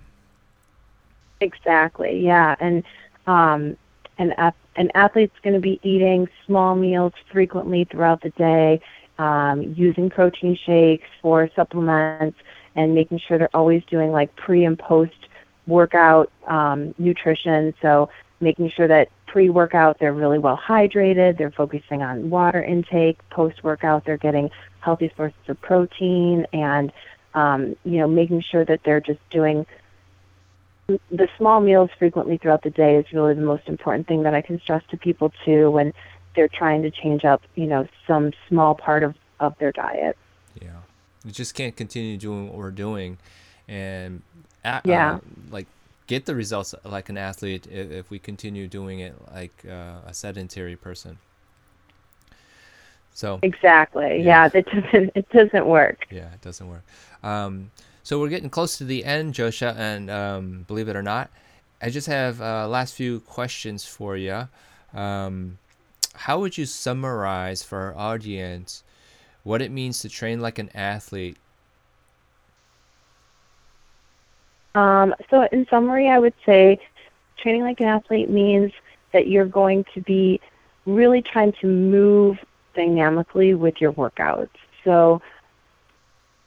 Exactly. 1.46 2.20
Yeah, 2.26 2.56
and 2.60 2.84
um, 3.28 3.78
an 4.18 4.34
an 4.78 4.92
athlete's 4.96 5.38
going 5.44 5.54
to 5.54 5.60
be 5.60 5.80
eating 5.84 6.28
small 6.46 6.76
meals 6.76 7.14
frequently 7.32 7.86
throughout 7.86 8.22
the 8.22 8.32
day, 8.32 8.82
um, 9.20 9.74
using 9.78 10.10
protein 10.10 10.58
shakes 10.66 11.08
for 11.22 11.48
supplements, 11.56 12.40
and 12.76 12.96
making 12.96 13.20
sure 13.20 13.38
they're 13.38 13.56
always 13.56 13.84
doing 13.86 14.12
like 14.12 14.36
pre 14.36 14.66
and 14.66 14.78
post 14.80 15.28
workout 15.68 16.32
um, 16.48 16.96
nutrition. 16.98 17.76
So 17.82 18.10
making 18.42 18.72
sure 18.72 18.88
that 18.88 19.10
pre 19.28 19.50
workout 19.52 20.00
they're 20.00 20.14
really 20.14 20.40
well 20.40 20.58
hydrated, 20.58 21.38
they're 21.38 21.52
focusing 21.52 22.02
on 22.02 22.32
water 22.32 22.64
intake. 22.64 23.20
Post 23.30 23.64
workout 23.64 24.04
they're 24.06 24.18
getting 24.18 24.50
healthy 24.80 25.12
sources 25.16 25.38
of 25.48 25.62
protein, 25.62 26.48
and 26.54 26.92
um, 27.36 27.76
you 27.86 28.00
know 28.00 28.08
making 28.08 28.42
sure 28.42 28.66
that 28.66 28.80
they're 28.84 29.00
just 29.00 29.20
doing 29.30 29.68
the 30.88 31.28
small 31.38 31.62
meals 31.62 31.90
frequently 31.98 32.38
throughout 32.38 32.64
the 32.64 32.70
day 32.70 32.96
is 32.96 33.06
really 33.12 33.34
the 33.34 33.42
most 33.42 33.68
important 33.68 34.08
thing 34.08 34.24
that 34.24 34.34
I 34.36 34.42
can 34.42 34.60
stress 34.62 34.84
to 34.92 34.98
people 34.98 35.32
too 35.44 35.72
when 35.72 35.94
they're 36.36 36.48
trying 36.48 36.84
to 36.84 36.92
change 36.92 37.26
up, 37.26 37.42
you 37.56 37.66
know, 37.66 37.88
some 38.06 38.34
small 38.48 38.76
part 38.76 39.04
of, 39.04 39.16
of 39.40 39.58
their 39.58 39.72
diet. 39.72 40.18
Yeah. 40.62 40.70
You 41.24 41.32
just 41.32 41.56
can't 41.56 41.76
continue 41.76 42.18
doing 42.18 42.48
what 42.48 42.58
we're 42.58 42.72
doing 42.72 43.18
and 43.68 44.22
uh, 44.64 44.82
yeah. 44.84 45.20
like 45.50 45.66
get 46.08 46.26
the 46.26 46.36
results 46.36 46.76
like 46.84 47.10
an 47.10 47.18
athlete 47.18 47.68
if, 47.72 47.92
if 47.92 48.10
we 48.12 48.20
continue 48.20 48.68
doing 48.68 49.00
it 49.00 49.16
like 49.34 49.54
uh, 49.68 49.98
a 50.06 50.14
sedentary 50.14 50.76
person. 50.76 51.18
So 53.14 53.40
exactly, 53.44 54.22
yeah, 54.22 54.50
yeah 54.54 54.62
doesn't 54.62 55.12
it 55.16 55.30
doesn't 55.30 55.66
work. 55.66 56.06
Yeah, 56.12 56.34
it 56.34 56.42
doesn't 56.42 56.68
work. 56.68 56.84
Um, 57.24 57.72
so 58.06 58.20
we're 58.20 58.30
getting 58.30 58.52
close 58.52 58.78
to 58.78 58.84
the 58.84 59.04
end, 59.04 59.34
Josha, 59.34 59.76
and 59.76 60.12
um, 60.12 60.66
believe 60.68 60.88
it 60.88 60.96
or 60.96 61.02
not, 61.02 61.32
I 61.82 61.90
just 61.90 62.06
have 62.06 62.40
uh, 62.40 62.68
last 62.68 62.94
few 62.94 63.22
questions 63.22 63.84
for 63.84 64.16
you. 64.16 64.48
Um, 64.94 65.58
how 66.14 66.40
would 66.40 66.56
you 66.56 66.68
summarize 66.68 67.64
for 67.64 67.80
our 67.80 67.98
audience 67.98 68.84
what 69.42 69.60
it 69.60 69.72
means 69.72 70.02
to 70.02 70.10
train 70.10 70.40
like 70.40 70.60
an 70.60 70.70
athlete? 70.76 71.38
Um, 74.76 75.16
so, 75.32 75.48
in 75.52 75.66
summary, 75.68 76.08
I 76.08 76.20
would 76.20 76.36
say 76.46 76.78
training 77.38 77.64
like 77.64 77.80
an 77.80 77.88
athlete 77.88 78.30
means 78.30 78.72
that 79.14 79.30
you're 79.30 79.46
going 79.46 79.84
to 79.96 80.02
be 80.02 80.40
really 80.86 81.24
trying 81.24 81.54
to 81.54 81.66
move 81.66 82.38
dynamically 82.76 83.56
with 83.56 83.82
your 83.82 83.94
workouts. 83.94 84.50
So, 84.84 85.24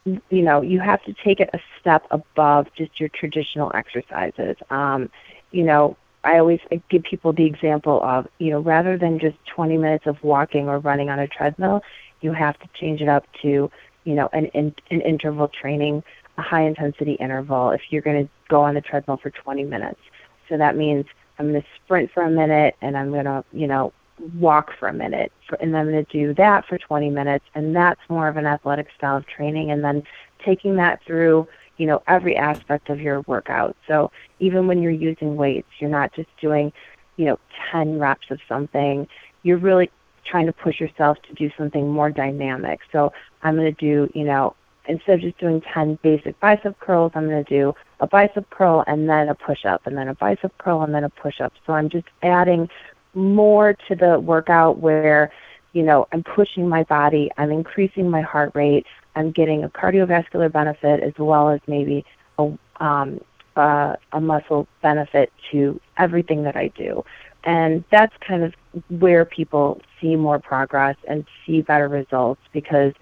you 0.04 0.42
know, 0.42 0.62
you 0.62 0.80
have 0.80 1.02
to 1.04 1.12
take 1.12 1.40
it 1.40 1.50
a 1.52 1.60
step 1.80 2.06
above 2.10 2.66
just 2.76 2.98
your 2.98 3.08
traditional 3.08 3.70
exercises. 3.74 4.56
Um, 4.70 5.10
you 5.50 5.64
know, 5.64 5.96
I 6.24 6.38
always 6.38 6.60
give 6.88 7.02
people 7.04 7.32
the 7.32 7.44
example 7.44 8.02
of, 8.02 8.26
you 8.38 8.50
know, 8.50 8.60
rather 8.60 8.98
than 8.98 9.18
just 9.18 9.36
20 9.46 9.78
minutes 9.78 10.06
of 10.06 10.22
walking 10.22 10.68
or 10.68 10.78
running 10.78 11.10
on 11.10 11.18
a 11.18 11.28
treadmill, 11.28 11.82
you 12.20 12.32
have 12.32 12.58
to 12.58 12.68
change 12.74 13.00
it 13.00 13.08
up 13.08 13.24
to, 13.42 13.70
you 14.04 14.14
know, 14.14 14.28
an, 14.32 14.50
an, 14.54 14.74
an 14.90 15.00
interval 15.02 15.48
training, 15.48 16.02
a 16.36 16.42
high 16.42 16.62
intensity 16.62 17.12
interval 17.14 17.70
if 17.70 17.82
you're 17.90 18.02
going 18.02 18.24
to 18.24 18.30
go 18.48 18.62
on 18.62 18.74
the 18.74 18.80
treadmill 18.80 19.16
for 19.16 19.30
20 19.30 19.64
minutes. 19.64 20.00
So 20.48 20.56
that 20.56 20.76
means 20.76 21.06
I'm 21.38 21.50
going 21.50 21.62
to 21.62 21.68
sprint 21.76 22.10
for 22.10 22.22
a 22.22 22.30
minute 22.30 22.76
and 22.80 22.96
I'm 22.96 23.10
going 23.10 23.26
to, 23.26 23.44
you 23.52 23.66
know, 23.66 23.92
walk 24.34 24.72
for 24.78 24.88
a 24.88 24.92
minute 24.92 25.32
and 25.60 25.76
I'm 25.76 25.90
going 25.90 26.04
to 26.04 26.12
do 26.12 26.34
that 26.34 26.66
for 26.66 26.78
20 26.78 27.10
minutes 27.10 27.44
and 27.54 27.74
that's 27.74 28.00
more 28.08 28.28
of 28.28 28.36
an 28.36 28.46
athletic 28.46 28.88
style 28.96 29.16
of 29.16 29.26
training 29.26 29.70
and 29.70 29.82
then 29.82 30.02
taking 30.44 30.76
that 30.76 31.02
through 31.04 31.46
you 31.76 31.86
know 31.86 32.02
every 32.08 32.36
aspect 32.36 32.90
of 32.90 33.00
your 33.00 33.20
workout. 33.22 33.76
So 33.86 34.10
even 34.40 34.66
when 34.66 34.82
you're 34.82 34.92
using 34.92 35.36
weights 35.36 35.68
you're 35.78 35.90
not 35.90 36.12
just 36.12 36.28
doing 36.40 36.72
you 37.16 37.26
know 37.26 37.38
10 37.72 37.98
reps 37.98 38.30
of 38.30 38.40
something. 38.48 39.06
You're 39.42 39.58
really 39.58 39.90
trying 40.24 40.46
to 40.46 40.52
push 40.52 40.80
yourself 40.80 41.18
to 41.22 41.34
do 41.34 41.50
something 41.56 41.88
more 41.88 42.10
dynamic. 42.10 42.80
So 42.92 43.12
i'm 43.42 43.56
going 43.56 43.74
to 43.74 43.80
do 43.80 44.10
you 44.14 44.24
know 44.24 44.54
instead 44.86 45.16
of 45.16 45.20
just 45.20 45.38
doing 45.38 45.60
10 45.60 45.98
basic 46.02 46.38
bicep 46.40 46.78
curls 46.80 47.12
i'm 47.14 47.28
going 47.28 47.44
to 47.44 47.50
do 47.50 47.74
a 48.00 48.06
bicep 48.06 48.48
curl 48.50 48.84
and 48.86 49.08
then 49.08 49.28
a 49.28 49.34
push 49.34 49.64
up 49.64 49.86
and 49.86 49.96
then 49.96 50.08
a 50.08 50.14
bicep 50.14 50.56
curl 50.58 50.82
and 50.82 50.94
then 50.94 51.04
a 51.04 51.10
push 51.10 51.40
up 51.40 51.52
so 51.66 51.72
i'm 51.72 51.88
just 51.88 52.06
adding 52.22 52.68
more 53.14 53.74
to 53.88 53.94
the 53.94 54.18
workout 54.20 54.78
where, 54.78 55.32
you 55.72 55.82
know, 55.82 56.06
I'm 56.12 56.22
pushing 56.22 56.68
my 56.68 56.84
body, 56.84 57.30
I'm 57.36 57.50
increasing 57.50 58.10
my 58.10 58.22
heart 58.22 58.52
rate, 58.54 58.86
I'm 59.16 59.30
getting 59.30 59.64
a 59.64 59.68
cardiovascular 59.68 60.50
benefit 60.50 61.02
as 61.02 61.14
well 61.18 61.50
as 61.50 61.60
maybe 61.66 62.04
a, 62.38 62.52
um, 62.80 63.20
uh, 63.56 63.96
a 64.12 64.20
muscle 64.20 64.68
benefit 64.82 65.32
to 65.50 65.80
everything 65.96 66.44
that 66.44 66.56
I 66.56 66.68
do. 66.68 67.04
And 67.44 67.84
that's 67.90 68.14
kind 68.20 68.42
of 68.44 68.54
where 69.00 69.24
people 69.24 69.80
see 70.00 70.16
more 70.16 70.38
progress 70.38 70.96
and 71.08 71.24
see 71.44 71.62
better 71.62 71.88
results 71.88 72.40
because, 72.52 72.92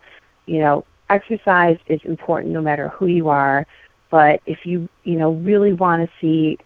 you 0.46 0.60
know, 0.60 0.84
exercise 1.10 1.78
is 1.86 2.00
important 2.04 2.52
no 2.52 2.60
matter 2.60 2.88
who 2.88 3.06
you 3.06 3.28
are. 3.28 3.66
But 4.10 4.40
if 4.46 4.64
you, 4.64 4.88
you 5.04 5.18
know, 5.18 5.32
really 5.32 5.72
want 5.72 6.08
to 6.08 6.16
see 6.20 6.58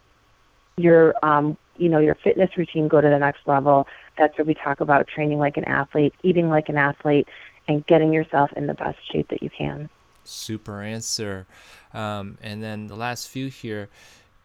your 0.77 1.15
um, 1.25 1.57
you 1.81 1.89
know 1.89 1.99
your 1.99 2.15
fitness 2.15 2.51
routine 2.57 2.89
go 2.89 3.01
to 3.01 3.09
the 3.09 3.19
next 3.19 3.47
level. 3.47 3.87
That's 4.19 4.37
where 4.37 4.45
we 4.45 4.55
talk 4.55 4.81
about 4.81 5.09
training 5.09 5.39
like 5.39 5.57
an 5.57 5.65
athlete 5.65 6.15
eating 6.23 6.49
like 6.49 6.69
an 6.69 6.77
athlete 6.77 7.27
and 7.67 7.87
getting 7.87 8.13
yourself 8.13 8.53
in 8.55 8.67
the 8.67 8.75
best 8.75 8.99
shape 9.11 9.29
that 9.29 9.43
you 9.43 9.51
can. 9.51 9.89
Super 10.25 10.83
answer. 10.83 11.47
Um, 11.95 12.39
and 12.43 12.63
then 12.63 12.87
the 12.87 12.97
last 12.97 13.29
few 13.29 13.49
here 13.49 13.89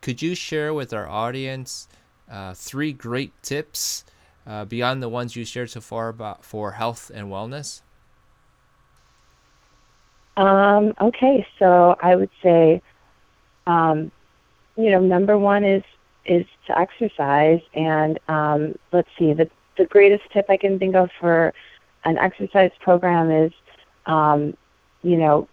could 0.02 0.22
you 0.22 0.36
share 0.36 0.74
with 0.74 0.94
our 0.94 1.08
audience 1.08 1.88
uh, 2.30 2.54
three 2.54 2.94
great 2.94 3.32
tips 3.42 4.06
uh, 4.48 4.64
beyond 4.64 5.02
the 5.02 5.10
ones 5.10 5.36
you 5.36 5.44
shared 5.44 5.72
so 5.72 5.82
far 5.82 6.10
about 6.10 6.46
for 6.46 6.74
health 6.74 7.12
and 7.14 7.28
wellness? 7.28 7.82
Um, 10.38 10.94
okay. 11.02 11.46
So 11.60 11.98
i 12.02 12.16
would 12.16 12.30
say 12.44 12.82
um, 13.68 14.12
you 14.78 14.92
know 14.92 15.00
number 15.00 15.38
one 15.38 15.64
is 15.64 15.84
is 16.26 16.46
to 16.68 16.78
exercise. 16.78 17.62
And 17.74 18.20
um, 18.28 18.76
let's 18.92 19.10
see, 19.18 19.34
the 19.34 19.50
the 19.78 19.86
greatest 19.86 20.24
tip 20.32 20.46
I 20.50 20.58
can 20.58 20.80
think 20.80 20.96
of 20.96 21.10
for 21.20 21.54
an 22.06 22.18
exercise 22.18 22.72
program 22.80 23.30
is, 23.30 23.52
um, 24.06 24.56
you 25.02 25.18
know, 25.18 25.50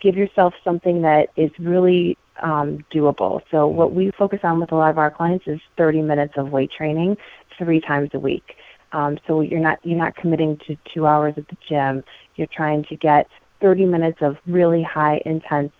give 0.00 0.16
yourself 0.16 0.54
something 0.62 1.02
that 1.02 1.30
is 1.36 1.50
really 1.58 2.16
um, 2.42 2.84
doable. 2.92 3.40
So 3.50 3.66
what 3.66 3.92
we 3.92 4.10
focus 4.12 4.40
on 4.44 4.60
with 4.60 4.72
a 4.72 4.74
lot 4.76 4.90
of 4.90 4.98
our 4.98 5.10
clients 5.10 5.46
is 5.46 5.60
30 5.76 6.02
minutes 6.02 6.34
of 6.36 6.50
weight 6.50 6.70
training 6.70 7.16
three 7.58 7.80
times 7.80 8.10
a 8.14 8.18
week. 8.18 8.56
Um, 8.92 9.18
so 9.26 9.40
you're 9.40 9.60
not 9.60 9.78
you're 9.84 9.98
not 9.98 10.16
committing 10.16 10.58
to 10.66 10.76
two 10.92 11.06
hours 11.06 11.34
at 11.36 11.46
the 11.48 11.56
gym. 11.68 12.02
You're 12.36 12.48
trying 12.48 12.84
to 12.84 12.96
get 12.96 13.28
30 13.60 13.86
minutes 13.86 14.18
of 14.20 14.36
really 14.46 14.82
high 14.82 15.20
intense 15.24 15.72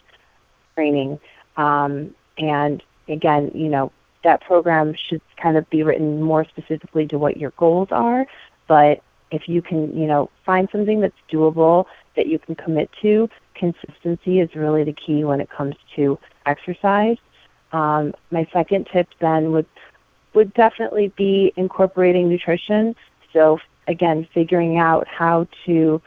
training. 0.75 1.19
Um, 1.57 2.15
and 2.39 2.83
again, 3.09 3.51
you 3.55 3.69
know, 3.69 3.91
that 4.25 4.41
program 4.43 4.95
should 4.95 5.21
kind 5.37 5.57
of 5.57 5.69
be 5.71 5.83
written 5.83 6.23
more 6.23 6.45
specifically 6.45 7.07
to 7.09 7.19
what 7.19 7.37
your 7.37 7.51
goals 7.57 7.89
are. 7.91 8.27
But 8.67 9.03
if 9.31 9.49
you 9.49 9.63
can, 9.63 9.97
you 9.97 10.07
know, 10.07 10.31
find 10.45 10.69
something 10.71 11.01
that's 11.01 11.17
doable 11.31 11.87
that 12.17 12.27
you 12.27 12.39
can 12.39 12.55
commit 12.55 12.91
to, 13.03 13.29
consistency 13.55 14.41
is 14.41 14.55
really 14.55 14.85
the 14.85 14.93
key 14.93 15.25
when 15.25 15.41
it 15.41 15.51
comes 15.51 15.77
to 15.97 16.19
exercise. 16.47 17.19
Um, 17.73 18.15
my 18.31 18.47
second 18.53 18.89
tip 18.93 19.09
then 19.21 19.53
would 19.53 19.67
would 20.33 20.55
definitely 20.55 21.09
be 21.17 21.53
incorporating 21.57 22.29
nutrition. 22.29 22.95
So 23.33 23.59
again, 23.89 24.29
figuring 24.33 24.79
out 24.79 25.07
how 25.09 25.49
to 25.67 26.01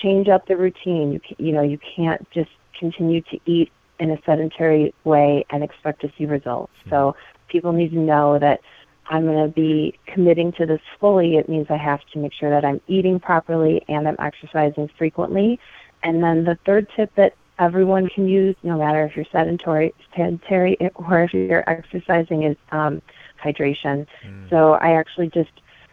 change 0.00 0.28
up 0.28 0.46
the 0.46 0.56
routine. 0.56 1.12
You, 1.12 1.20
you 1.38 1.52
know, 1.52 1.62
you 1.62 1.78
can't 1.78 2.28
just 2.30 2.50
continue 2.78 3.20
to 3.22 3.38
eat 3.46 3.70
in 4.02 4.10
a 4.10 4.18
sedentary 4.26 4.92
way 5.04 5.46
and 5.50 5.62
expect 5.62 6.00
to 6.00 6.12
see 6.18 6.26
results. 6.26 6.72
So 6.90 7.14
people 7.46 7.72
need 7.72 7.90
to 7.90 7.98
know 7.98 8.36
that 8.40 8.60
I'm 9.06 9.24
going 9.26 9.46
to 9.46 9.52
be 9.52 9.96
committing 10.06 10.50
to 10.58 10.66
this 10.66 10.80
fully. 10.98 11.36
It 11.36 11.48
means 11.48 11.68
I 11.70 11.76
have 11.76 12.00
to 12.12 12.18
make 12.18 12.32
sure 12.32 12.50
that 12.50 12.64
I'm 12.64 12.80
eating 12.88 13.20
properly 13.20 13.84
and 13.88 14.08
I'm 14.08 14.16
exercising 14.18 14.90
frequently. 14.98 15.60
And 16.02 16.20
then 16.20 16.44
the 16.44 16.58
third 16.66 16.88
tip 16.96 17.14
that 17.14 17.34
everyone 17.60 18.08
can 18.08 18.26
use, 18.26 18.56
no 18.64 18.76
matter 18.76 19.04
if 19.04 19.14
you're 19.14 19.26
sedentary, 19.30 19.94
sedentary 20.16 20.76
or 20.96 21.22
if 21.22 21.32
you're 21.32 21.68
exercising, 21.70 22.42
is 22.42 22.56
um, 22.72 23.00
hydration. 23.40 24.06
Mm. 24.26 24.50
So 24.50 24.72
I 24.72 24.94
actually 24.94 25.28
just 25.28 25.52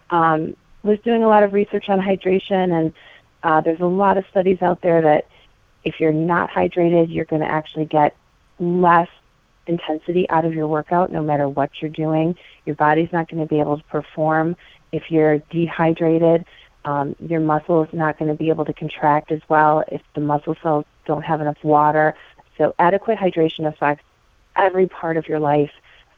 um, 0.10 0.56
was 0.82 0.98
doing 1.02 1.24
a 1.24 1.28
lot 1.28 1.44
of 1.44 1.54
research 1.54 1.90
on 1.90 2.00
hydration, 2.00 2.72
and 2.80 2.94
uh, 3.44 3.62
there's 3.62 3.82
a 3.82 3.86
lot 4.04 4.18
of 4.18 4.26
studies 4.32 4.64
out 4.64 4.82
there 4.82 5.00
that 5.04 5.28
if 5.84 6.00
you're 6.00 6.14
not 6.14 6.50
hydrated, 6.50 7.14
you're 7.14 7.26
going 7.26 7.42
to 7.42 7.52
actually 7.52 7.86
get 7.86 8.16
less 8.60 9.08
intensity 9.68 10.30
out 10.30 10.46
of 10.46 10.54
your 10.54 10.68
workout, 10.68 11.12
no 11.12 11.22
matter 11.22 11.48
what 11.48 11.70
you're 11.82 11.92
doing. 11.92 12.36
Your 12.66 12.76
body's 12.76 13.12
not 13.14 13.30
going 13.30 13.42
to 13.42 13.48
be 13.48 13.60
able 13.60 13.78
to 13.78 13.84
perform 13.84 14.56
if 14.92 15.10
you're 15.10 15.40
dehydrated. 15.52 16.46
Um, 16.86 17.16
your 17.20 17.40
muscle 17.40 17.84
is 17.84 17.94
not 17.94 18.18
going 18.18 18.32
to 18.32 18.38
be 18.38 18.50
able 18.50 18.66
to 18.66 18.74
contract 18.74 19.32
as 19.32 19.42
well 19.48 19.84
if 19.90 20.02
the 20.16 20.22
muscle 20.22 20.56
cells 20.64 20.86
don't 21.06 21.24
have 21.24 21.42
enough 21.42 21.58
water. 21.64 22.16
So 22.58 22.74
adequate 22.80 23.18
hydration 23.18 23.68
affects 23.68 24.04
every 24.56 24.88
part 24.88 25.18
of 25.18 25.28
your 25.28 25.40
life, 25.40 25.72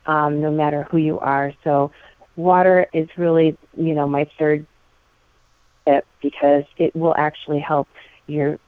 um, 0.06 0.42
no 0.42 0.52
matter 0.52 0.84
who 0.84 0.98
you 0.98 1.20
are. 1.20 1.54
So 1.64 1.92
water 2.36 2.88
is 2.94 3.10
really, 3.18 3.58
you 3.76 3.94
know, 3.94 4.08
my 4.08 4.30
third 4.40 4.66
tip 5.86 6.06
because 6.22 6.64
it 6.78 6.96
will 6.96 7.16
actually 7.18 7.60
help 7.60 7.88
your 8.28 8.60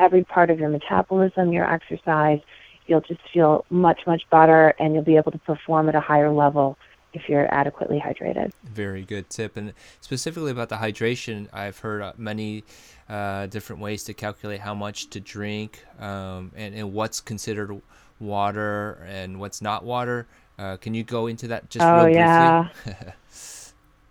every 0.00 0.24
part 0.24 0.50
of 0.50 0.58
your 0.58 0.70
metabolism, 0.70 1.52
your 1.52 1.70
exercise. 1.70 2.40
You'll 2.86 3.02
just 3.02 3.20
feel 3.32 3.64
much, 3.70 4.00
much 4.06 4.22
better 4.30 4.74
and 4.80 4.94
you'll 4.94 5.04
be 5.04 5.16
able 5.16 5.30
to 5.32 5.38
perform 5.38 5.88
at 5.88 5.94
a 5.94 6.00
higher 6.00 6.30
level 6.32 6.76
if 7.12 7.28
you're 7.28 7.52
adequately 7.52 8.00
hydrated. 8.00 8.52
Very 8.64 9.04
good 9.04 9.28
tip. 9.30 9.56
And 9.56 9.74
specifically 10.00 10.50
about 10.50 10.70
the 10.70 10.76
hydration, 10.76 11.48
I've 11.52 11.78
heard 11.78 12.02
uh, 12.02 12.12
many 12.16 12.64
uh, 13.08 13.46
different 13.46 13.82
ways 13.82 14.04
to 14.04 14.14
calculate 14.14 14.60
how 14.60 14.74
much 14.74 15.10
to 15.10 15.20
drink 15.20 15.84
um, 16.00 16.52
and, 16.56 16.74
and 16.74 16.92
what's 16.92 17.20
considered 17.20 17.80
water 18.18 19.04
and 19.08 19.38
what's 19.38 19.60
not 19.60 19.84
water. 19.84 20.26
Uh, 20.58 20.76
can 20.76 20.94
you 20.94 21.04
go 21.04 21.26
into 21.26 21.48
that 21.48 21.70
just 21.70 21.84
oh, 21.84 22.06
real 22.06 22.14
yeah. 22.14 22.68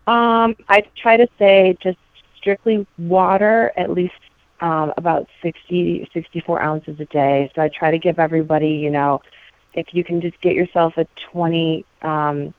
um, 0.07 0.55
I 0.67 0.83
try 0.95 1.17
to 1.17 1.27
say 1.37 1.77
just 1.81 1.97
strictly 2.37 2.87
water, 2.97 3.71
at 3.77 3.91
least 3.91 4.13
um, 4.61 4.93
about 4.97 5.27
60, 5.41 6.09
64 6.13 6.61
ounces 6.61 6.99
a 6.99 7.05
day. 7.05 7.51
So 7.55 7.61
I 7.61 7.69
try 7.69 7.91
to 7.91 7.99
give 7.99 8.19
everybody, 8.19 8.69
you 8.69 8.89
know, 8.89 9.21
if 9.73 9.93
you 9.93 10.03
can 10.03 10.21
just 10.21 10.39
get 10.41 10.55
yourself 10.55 10.97
a 10.97 11.05
20, 11.31 11.85
um, 12.01 12.53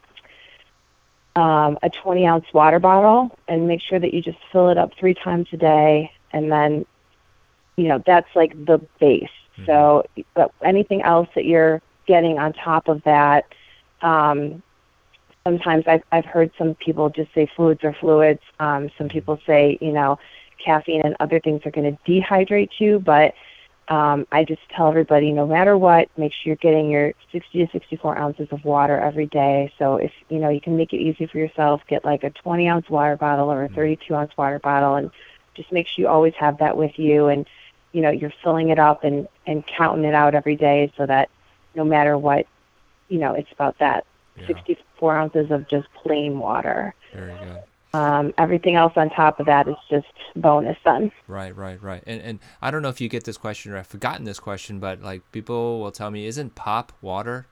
um, 1.37 1.79
a 1.83 1.91
20 1.91 2.27
ounce 2.27 2.47
water 2.53 2.79
bottle 2.79 3.37
and 3.49 3.69
make 3.69 3.81
sure 3.81 3.99
that 3.99 4.15
you 4.15 4.23
just 4.23 4.39
fill 4.51 4.69
it 4.71 4.79
up 4.79 4.93
three 4.99 5.15
times 5.15 5.49
a 5.53 5.57
day. 5.57 6.13
And 6.33 6.51
then, 6.51 6.87
you 7.77 7.89
know, 7.89 8.03
that's 8.05 8.29
like 8.35 8.53
the 8.67 8.79
base. 8.99 9.29
Mm-hmm. 9.57 9.67
So, 9.67 10.07
but 10.35 10.53
anything 10.63 11.03
else 11.03 11.29
that 11.35 11.45
you're 11.45 11.83
getting 12.07 12.39
on 12.39 12.53
top 12.53 12.89
of 12.89 13.03
that, 13.05 13.47
um, 14.03 14.63
sometimes 15.45 15.85
I've, 15.87 16.03
I've 16.13 16.25
heard 16.25 16.51
some 16.59 16.75
people 16.75 17.11
just 17.11 17.33
say 17.35 17.51
fluids 17.57 17.83
or 17.85 17.93
fluids. 17.93 18.43
Um, 18.59 18.91
some 18.97 19.09
people 19.09 19.39
say, 19.47 19.79
you 19.81 19.93
know, 19.93 20.19
caffeine 20.65 21.03
and 21.05 21.17
other 21.21 21.41
things 21.41 21.63
are 21.65 21.71
going 21.71 21.97
to 21.97 22.11
dehydrate 22.11 22.71
you, 22.79 22.99
but 22.99 23.35
um, 23.91 24.27
I 24.31 24.45
just 24.45 24.61
tell 24.71 24.89
everybody, 24.89 25.33
no 25.33 25.47
matter 25.49 25.77
what, 25.77 26.09
make 26.17 26.33
sure 26.33 26.51
you're 26.51 26.57
getting 26.57 26.91
your 26.91 27.13
60 27.33 27.67
to 27.67 27.73
64 27.73 28.17
ounces 28.17 28.49
of 28.53 28.65
water 28.65 28.97
every 28.97 29.27
day. 29.27 29.73
So 29.79 29.97
if 29.97 30.13
you 30.29 30.39
know 30.39 30.49
you 30.49 30.61
can 30.61 30.77
make 30.77 30.93
it 30.93 30.99
easy 30.99 31.27
for 31.27 31.39
yourself, 31.39 31.83
get 31.89 32.05
like 32.05 32.23
a 32.23 32.31
20 32.31 32.69
ounce 32.69 32.89
water 32.89 33.17
bottle 33.17 33.51
or 33.51 33.65
a 33.65 33.67
mm-hmm. 33.67 33.75
32 33.75 34.15
ounce 34.15 34.37
water 34.37 34.61
bottle, 34.61 34.95
and 34.95 35.11
just 35.55 35.73
make 35.73 35.89
sure 35.89 36.05
you 36.05 36.09
always 36.09 36.35
have 36.39 36.59
that 36.59 36.77
with 36.77 36.99
you. 37.01 37.27
And 37.27 37.49
you 37.93 38.01
know 38.01 38.11
you're 38.11 38.33
filling 38.45 38.69
it 38.69 38.79
up 38.79 39.03
and 39.03 39.27
and 39.45 39.67
counting 39.67 40.05
it 40.05 40.15
out 40.15 40.37
every 40.37 40.57
day, 40.57 40.93
so 40.97 41.05
that 41.07 41.29
no 41.75 41.85
matter 41.85 42.17
what, 42.17 42.47
you 43.09 43.19
know 43.19 43.35
it's 43.35 43.51
about 43.51 43.77
that 43.79 44.07
yeah. 44.37 44.47
64 44.47 45.17
ounces 45.17 45.51
of 45.51 45.69
just 45.69 45.89
plain 45.95 46.39
water. 46.39 46.95
Very 47.13 47.37
good. 47.39 47.63
Um, 47.93 48.33
everything 48.39 48.77
else 48.77 48.93
on 48.95 49.11
top 49.11 49.41
of 49.41 49.47
that 49.47 49.67
is 49.67 49.75
just 49.89 50.07
bonus 50.37 50.77
then. 50.85 51.11
Right, 51.27 51.55
right, 51.57 51.83
right. 51.83 52.03
And 52.07 52.23
and 52.23 52.39
I 52.63 52.71
don't 52.71 52.83
know 52.83 52.89
if 52.89 53.01
you 53.01 53.09
get 53.09 53.25
this 53.25 53.37
question 53.37 53.73
or 53.73 53.79
I've 53.79 53.87
forgotten 53.87 54.25
this 54.25 54.39
question, 54.39 54.79
but 54.79 55.03
like 55.03 55.23
people 55.33 55.81
will 55.81 55.91
tell 55.91 56.11
me, 56.11 56.27
isn't 56.27 56.55
pop 56.55 56.93
water? 57.03 57.47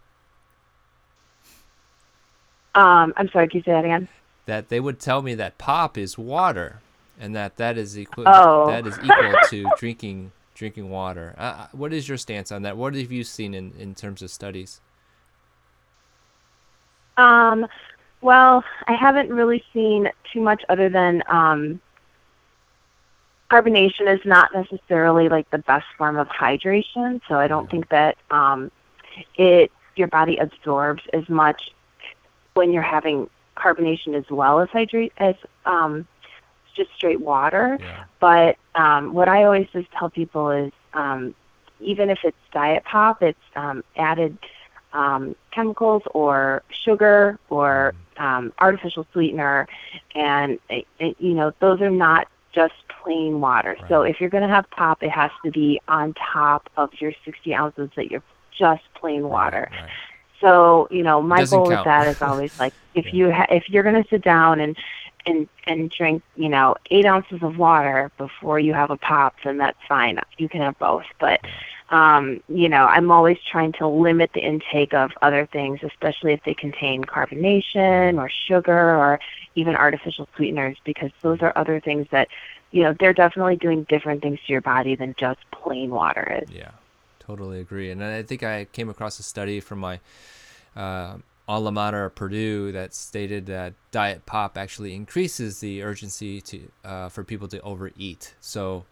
Um, 2.74 3.12
I'm 3.16 3.29
sorry, 3.31 3.48
can 3.48 3.59
you 3.59 3.62
say 3.64 3.72
that 3.72 3.85
again? 3.85 4.09
That 4.46 4.68
they 4.68 4.79
would 4.79 5.01
tell 5.01 5.22
me 5.22 5.35
that 5.35 5.59
pop 5.59 5.98
is 5.98 6.16
water, 6.16 6.81
and 7.18 7.35
that 7.35 7.57
that 7.57 7.77
is 7.77 7.98
equal 7.98 8.24
oh. 8.29 8.68
that 8.68 8.87
is 8.87 8.96
equal 9.03 9.35
to 9.48 9.66
drinking 9.79 10.31
drinking 10.55 10.88
water. 10.88 11.35
Uh, 11.37 11.42
uh, 11.42 11.66
what 11.72 11.92
is 11.92 12.09
your 12.09 12.16
stance 12.16 12.53
on 12.53 12.62
that? 12.62 12.77
What 12.77 12.94
have 12.94 13.11
you 13.11 13.24
seen 13.24 13.55
in 13.55 13.72
in 13.77 13.96
terms 13.96 14.22
of 14.22 14.31
studies? 14.31 14.81
Um, 17.16 17.66
well, 18.20 18.64
I 18.87 18.94
haven't 18.94 19.31
really 19.31 19.62
seen 19.72 20.09
too 20.33 20.40
much 20.40 20.62
other 20.68 20.88
than 20.88 21.22
um, 21.28 21.81
carbonation 23.50 24.12
is 24.12 24.20
not 24.24 24.50
necessarily 24.54 25.28
like 25.28 25.50
the 25.50 25.59
best 25.59 25.87
form 25.96 26.16
of 26.16 26.28
hydration, 26.28 27.20
so 27.28 27.37
I 27.37 27.48
don't 27.48 27.70
think 27.70 27.88
that 27.90 28.16
um, 28.31 28.70
it 29.37 29.70
your 29.96 30.09
body 30.09 30.37
absorbs 30.37 31.02
as 31.12 31.28
much 31.28 31.70
when 32.54 32.72
you're 32.72 32.83
having 32.83 33.28
carbonation 33.57 34.14
as 34.14 34.28
well 34.31 34.61
as 34.61 34.68
hydrate 34.70 35.12
as 35.18 35.35
um, 35.66 36.07
just 36.76 36.90
straight 36.94 37.20
water. 37.20 37.78
Yeah. 37.81 38.04
But 38.20 38.57
um, 38.74 39.12
what 39.12 39.28
I 39.28 39.44
always 39.44 39.66
just 39.72 39.90
tell 39.92 40.09
people 40.09 40.50
is 40.50 40.72
um, 40.94 41.35
even 41.81 42.11
if 42.11 42.20
it's 42.24 42.37
diet 42.52 42.85
pop, 42.85 43.22
it's 43.22 43.38
um, 43.57 43.83
added 43.96 44.38
um, 44.92 45.35
chemicals 45.59 46.03
or 46.14 46.62
sugar 46.71 47.38
or 47.51 47.94
mm. 48.16 48.23
um, 48.23 48.53
artificial 48.61 49.07
sweetener, 49.12 49.66
and 50.14 50.59
it, 50.71 50.87
it, 51.01 51.16
you 51.18 51.35
know 51.35 51.53
those 51.61 51.81
are 51.81 51.90
not 51.90 52.29
just 52.55 52.75
plain 53.03 53.40
water. 53.40 53.77
Right. 53.81 53.88
So 53.88 54.03
if 54.03 54.21
you're 54.21 54.31
going 54.31 54.47
to 54.47 54.49
have 54.49 54.71
pop, 54.71 55.03
it 55.03 55.11
has 55.11 55.31
to 55.44 55.51
be 55.51 55.81
on 55.88 56.14
top 56.14 56.71
of 56.77 56.90
your 57.01 57.12
60 57.25 57.55
ounces 57.55 57.90
that 57.97 58.11
you're 58.11 58.23
just 58.57 58.83
plain 58.94 59.29
water. 59.29 59.68
Right, 59.71 59.83
right. 59.83 59.90
So 60.40 60.87
you 60.92 61.03
know 61.03 61.21
my 61.21 61.40
Doesn't 61.40 61.59
goal 61.59 61.66
count. 61.68 61.81
with 61.81 61.85
that 61.87 62.07
is 62.07 62.23
always 62.23 62.59
like 62.61 62.73
if 62.94 63.07
yeah. 63.07 63.12
you 63.12 63.33
ha- 63.33 63.47
if 63.51 63.68
you're 63.68 63.83
going 63.83 64.01
to 64.01 64.09
sit 64.09 64.23
down 64.23 64.61
and 64.61 64.77
and 65.27 65.49
and 65.66 65.90
drink 65.90 66.23
you 66.37 66.49
know 66.49 66.77
eight 66.92 67.05
ounces 67.05 67.42
of 67.42 67.59
water 67.59 68.12
before 68.16 68.61
you 68.61 68.75
have 68.75 68.92
a 68.92 68.97
pop, 68.97 69.35
then 69.42 69.59
that's 69.59 69.79
fine. 69.88 70.21
You 70.37 70.49
can 70.49 70.61
have 70.61 70.79
both, 70.79 71.07
but. 71.18 71.40
Yeah 71.42 71.51
um, 71.90 72.42
you 72.48 72.68
know, 72.68 72.85
I'm 72.85 73.11
always 73.11 73.38
trying 73.51 73.72
to 73.74 73.87
limit 73.87 74.33
the 74.35 74.40
intake 74.40 74.92
of 74.92 75.12
other 75.22 75.46
things, 75.46 75.81
especially 75.83 76.33
if 76.33 76.42
they 76.44 76.55
contain 76.55 77.05
carbonation 77.05 78.18
or 78.18 78.29
sugar 78.29 78.96
or 78.96 79.20
even 79.55 79.74
artificial 79.74 80.29
sweeteners, 80.37 80.77
because 80.85 81.11
those 81.22 81.40
are 81.40 81.53
other 81.57 81.81
things 81.81 82.07
that, 82.11 82.29
you 82.72 82.83
know, 82.83 82.94
they're 83.01 83.14
definitely 83.14 83.57
doing 83.57 83.85
different 83.85 84.22
things 84.22 84.38
to 84.46 84.53
your 84.53 84.61
body 84.61 84.96
than 84.96 85.14
just 85.18 85.38
plain 85.51 85.90
water 85.90 86.42
is. 86.42 86.51
Yeah, 86.51 86.72
totally 87.20 87.61
agree. 87.61 87.90
And 87.90 88.05
I 88.05 88.22
think 88.22 88.42
I 88.42 88.66
came 88.66 88.90
across 88.90 89.18
a 89.18 89.22
study 89.22 89.61
from 89.61 89.79
my 89.79 90.01
uh, 90.77 91.16
alma 91.48 91.72
mater, 91.72 92.11
Purdue, 92.11 92.70
that 92.72 92.92
stated 92.92 93.46
that 93.46 93.72
diet 93.92 94.27
pop 94.27 94.59
actually 94.59 94.94
increases 94.94 95.61
the 95.61 95.83
urgency 95.83 96.42
to 96.42 96.68
uh, 96.85 97.09
for 97.09 97.24
people 97.24 97.48
to 97.48 97.61
overeat. 97.62 98.35
So, 98.42 98.85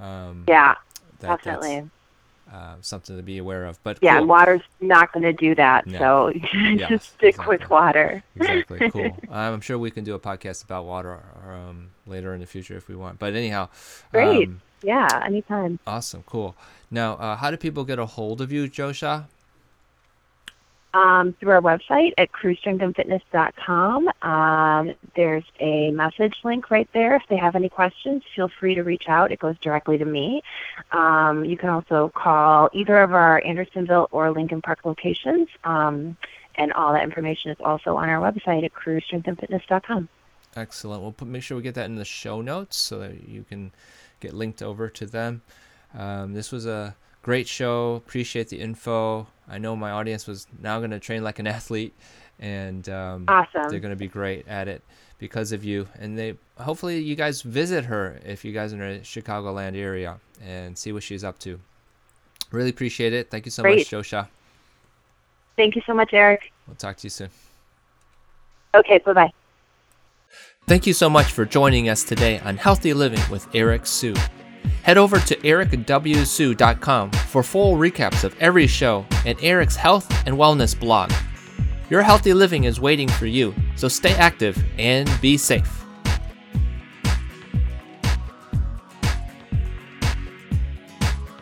um, 0.00 0.46
yeah, 0.48 0.74
that, 1.20 1.28
definitely 1.44 1.88
uh, 2.52 2.74
something 2.80 3.16
to 3.16 3.22
be 3.22 3.38
aware 3.38 3.64
of. 3.64 3.82
But 3.82 3.98
yeah, 4.00 4.18
cool. 4.18 4.26
water's 4.26 4.62
not 4.80 5.12
going 5.12 5.22
to 5.22 5.32
do 5.32 5.54
that. 5.54 5.86
No. 5.86 5.98
So 5.98 6.32
just 6.76 7.14
stick 7.14 7.30
exactly. 7.30 7.56
with 7.56 7.70
water. 7.70 8.22
exactly. 8.36 8.78
Cool. 8.90 9.16
I'm 9.30 9.60
sure 9.60 9.78
we 9.78 9.90
can 9.90 10.04
do 10.04 10.14
a 10.14 10.18
podcast 10.18 10.64
about 10.64 10.84
water 10.84 11.20
um, 11.48 11.90
later 12.06 12.34
in 12.34 12.40
the 12.40 12.46
future 12.46 12.76
if 12.76 12.88
we 12.88 12.96
want. 12.96 13.18
But 13.18 13.34
anyhow, 13.34 13.68
great. 14.10 14.48
Um, 14.48 14.62
yeah, 14.82 15.22
anytime. 15.24 15.78
Awesome. 15.86 16.24
Cool. 16.26 16.56
Now, 16.90 17.14
uh, 17.14 17.36
how 17.36 17.50
do 17.50 17.56
people 17.56 17.84
get 17.84 17.98
a 17.98 18.06
hold 18.06 18.40
of 18.40 18.50
you, 18.50 18.68
Josha? 18.68 19.26
Um, 20.94 21.34
through 21.34 21.50
our 21.50 21.60
website 21.60 22.12
at 22.18 22.32
crewstrengthandfitness.com. 22.32 24.10
Um, 24.22 24.94
there's 25.16 25.44
a 25.60 25.90
message 25.92 26.36
link 26.44 26.70
right 26.70 26.88
there. 26.92 27.14
If 27.16 27.22
they 27.28 27.36
have 27.36 27.54
any 27.54 27.68
questions, 27.68 28.22
feel 28.34 28.48
free 28.48 28.74
to 28.74 28.82
reach 28.82 29.08
out. 29.08 29.32
It 29.32 29.38
goes 29.38 29.56
directly 29.60 29.98
to 29.98 30.04
me. 30.04 30.42
Um, 30.92 31.44
you 31.44 31.56
can 31.56 31.70
also 31.70 32.10
call 32.14 32.68
either 32.72 32.98
of 32.98 33.12
our 33.12 33.42
Andersonville 33.44 34.08
or 34.10 34.30
Lincoln 34.30 34.62
Park 34.62 34.80
locations. 34.84 35.48
Um, 35.64 36.16
and 36.56 36.72
all 36.72 36.92
that 36.92 37.04
information 37.04 37.50
is 37.50 37.58
also 37.60 37.96
on 37.96 38.08
our 38.08 38.20
website 38.20 38.64
at 38.64 38.72
crewstrengthandfitness.com. 38.74 40.08
Excellent. 40.56 41.02
We'll 41.02 41.12
put, 41.12 41.28
make 41.28 41.42
sure 41.42 41.56
we 41.56 41.62
get 41.62 41.74
that 41.76 41.86
in 41.86 41.94
the 41.94 42.04
show 42.04 42.40
notes 42.40 42.76
so 42.76 42.98
that 42.98 43.28
you 43.28 43.44
can 43.44 43.72
get 44.18 44.34
linked 44.34 44.62
over 44.62 44.88
to 44.88 45.06
them. 45.06 45.42
Um, 45.96 46.34
this 46.34 46.50
was 46.50 46.66
a 46.66 46.96
great 47.22 47.48
show. 47.48 47.94
Appreciate 47.94 48.48
the 48.48 48.60
info. 48.60 49.26
I 49.48 49.58
know 49.58 49.74
my 49.74 49.90
audience 49.90 50.26
was 50.26 50.46
now 50.60 50.78
going 50.78 50.90
to 50.90 51.00
train 51.00 51.24
like 51.24 51.38
an 51.38 51.46
athlete, 51.46 51.94
and 52.38 52.88
um, 52.88 53.24
awesome. 53.28 53.68
they're 53.70 53.80
going 53.80 53.92
to 53.92 53.96
be 53.96 54.08
great 54.08 54.46
at 54.48 54.68
it 54.68 54.82
because 55.18 55.52
of 55.52 55.64
you. 55.64 55.88
And 55.98 56.18
they 56.18 56.36
hopefully 56.58 57.00
you 57.00 57.16
guys 57.16 57.42
visit 57.42 57.84
her 57.86 58.20
if 58.24 58.44
you 58.44 58.52
guys 58.52 58.72
are 58.72 58.82
in 58.82 58.98
the 58.98 59.04
Chicagoland 59.04 59.76
area 59.76 60.18
and 60.44 60.76
see 60.76 60.92
what 60.92 61.02
she's 61.02 61.24
up 61.24 61.38
to. 61.40 61.60
Really 62.50 62.70
appreciate 62.70 63.12
it. 63.12 63.30
Thank 63.30 63.44
you 63.44 63.50
so 63.50 63.62
great. 63.62 63.78
much, 63.78 63.90
Josha. 63.90 64.28
Thank 65.56 65.76
you 65.76 65.82
so 65.86 65.94
much, 65.94 66.12
Eric. 66.12 66.52
We'll 66.66 66.76
talk 66.76 66.96
to 66.96 67.04
you 67.04 67.10
soon. 67.10 67.28
Okay, 68.74 68.98
bye 68.98 69.12
bye. 69.12 69.32
Thank 70.66 70.86
you 70.86 70.92
so 70.92 71.10
much 71.10 71.26
for 71.26 71.44
joining 71.44 71.88
us 71.88 72.04
today 72.04 72.38
on 72.40 72.56
Healthy 72.56 72.94
Living 72.94 73.20
with 73.30 73.46
Eric 73.54 73.86
Su. 73.86 74.14
Head 74.82 74.98
over 74.98 75.18
to 75.18 75.36
ericwsu.com 75.36 77.10
for 77.10 77.42
full 77.42 77.76
recaps 77.76 78.24
of 78.24 78.36
every 78.40 78.66
show 78.66 79.06
and 79.26 79.38
Eric's 79.42 79.76
health 79.76 80.10
and 80.26 80.36
wellness 80.36 80.78
blog. 80.78 81.12
Your 81.90 82.02
healthy 82.02 82.32
living 82.32 82.64
is 82.64 82.80
waiting 82.80 83.08
for 83.08 83.26
you, 83.26 83.54
so 83.76 83.88
stay 83.88 84.14
active 84.14 84.56
and 84.78 85.10
be 85.20 85.36
safe. 85.36 85.84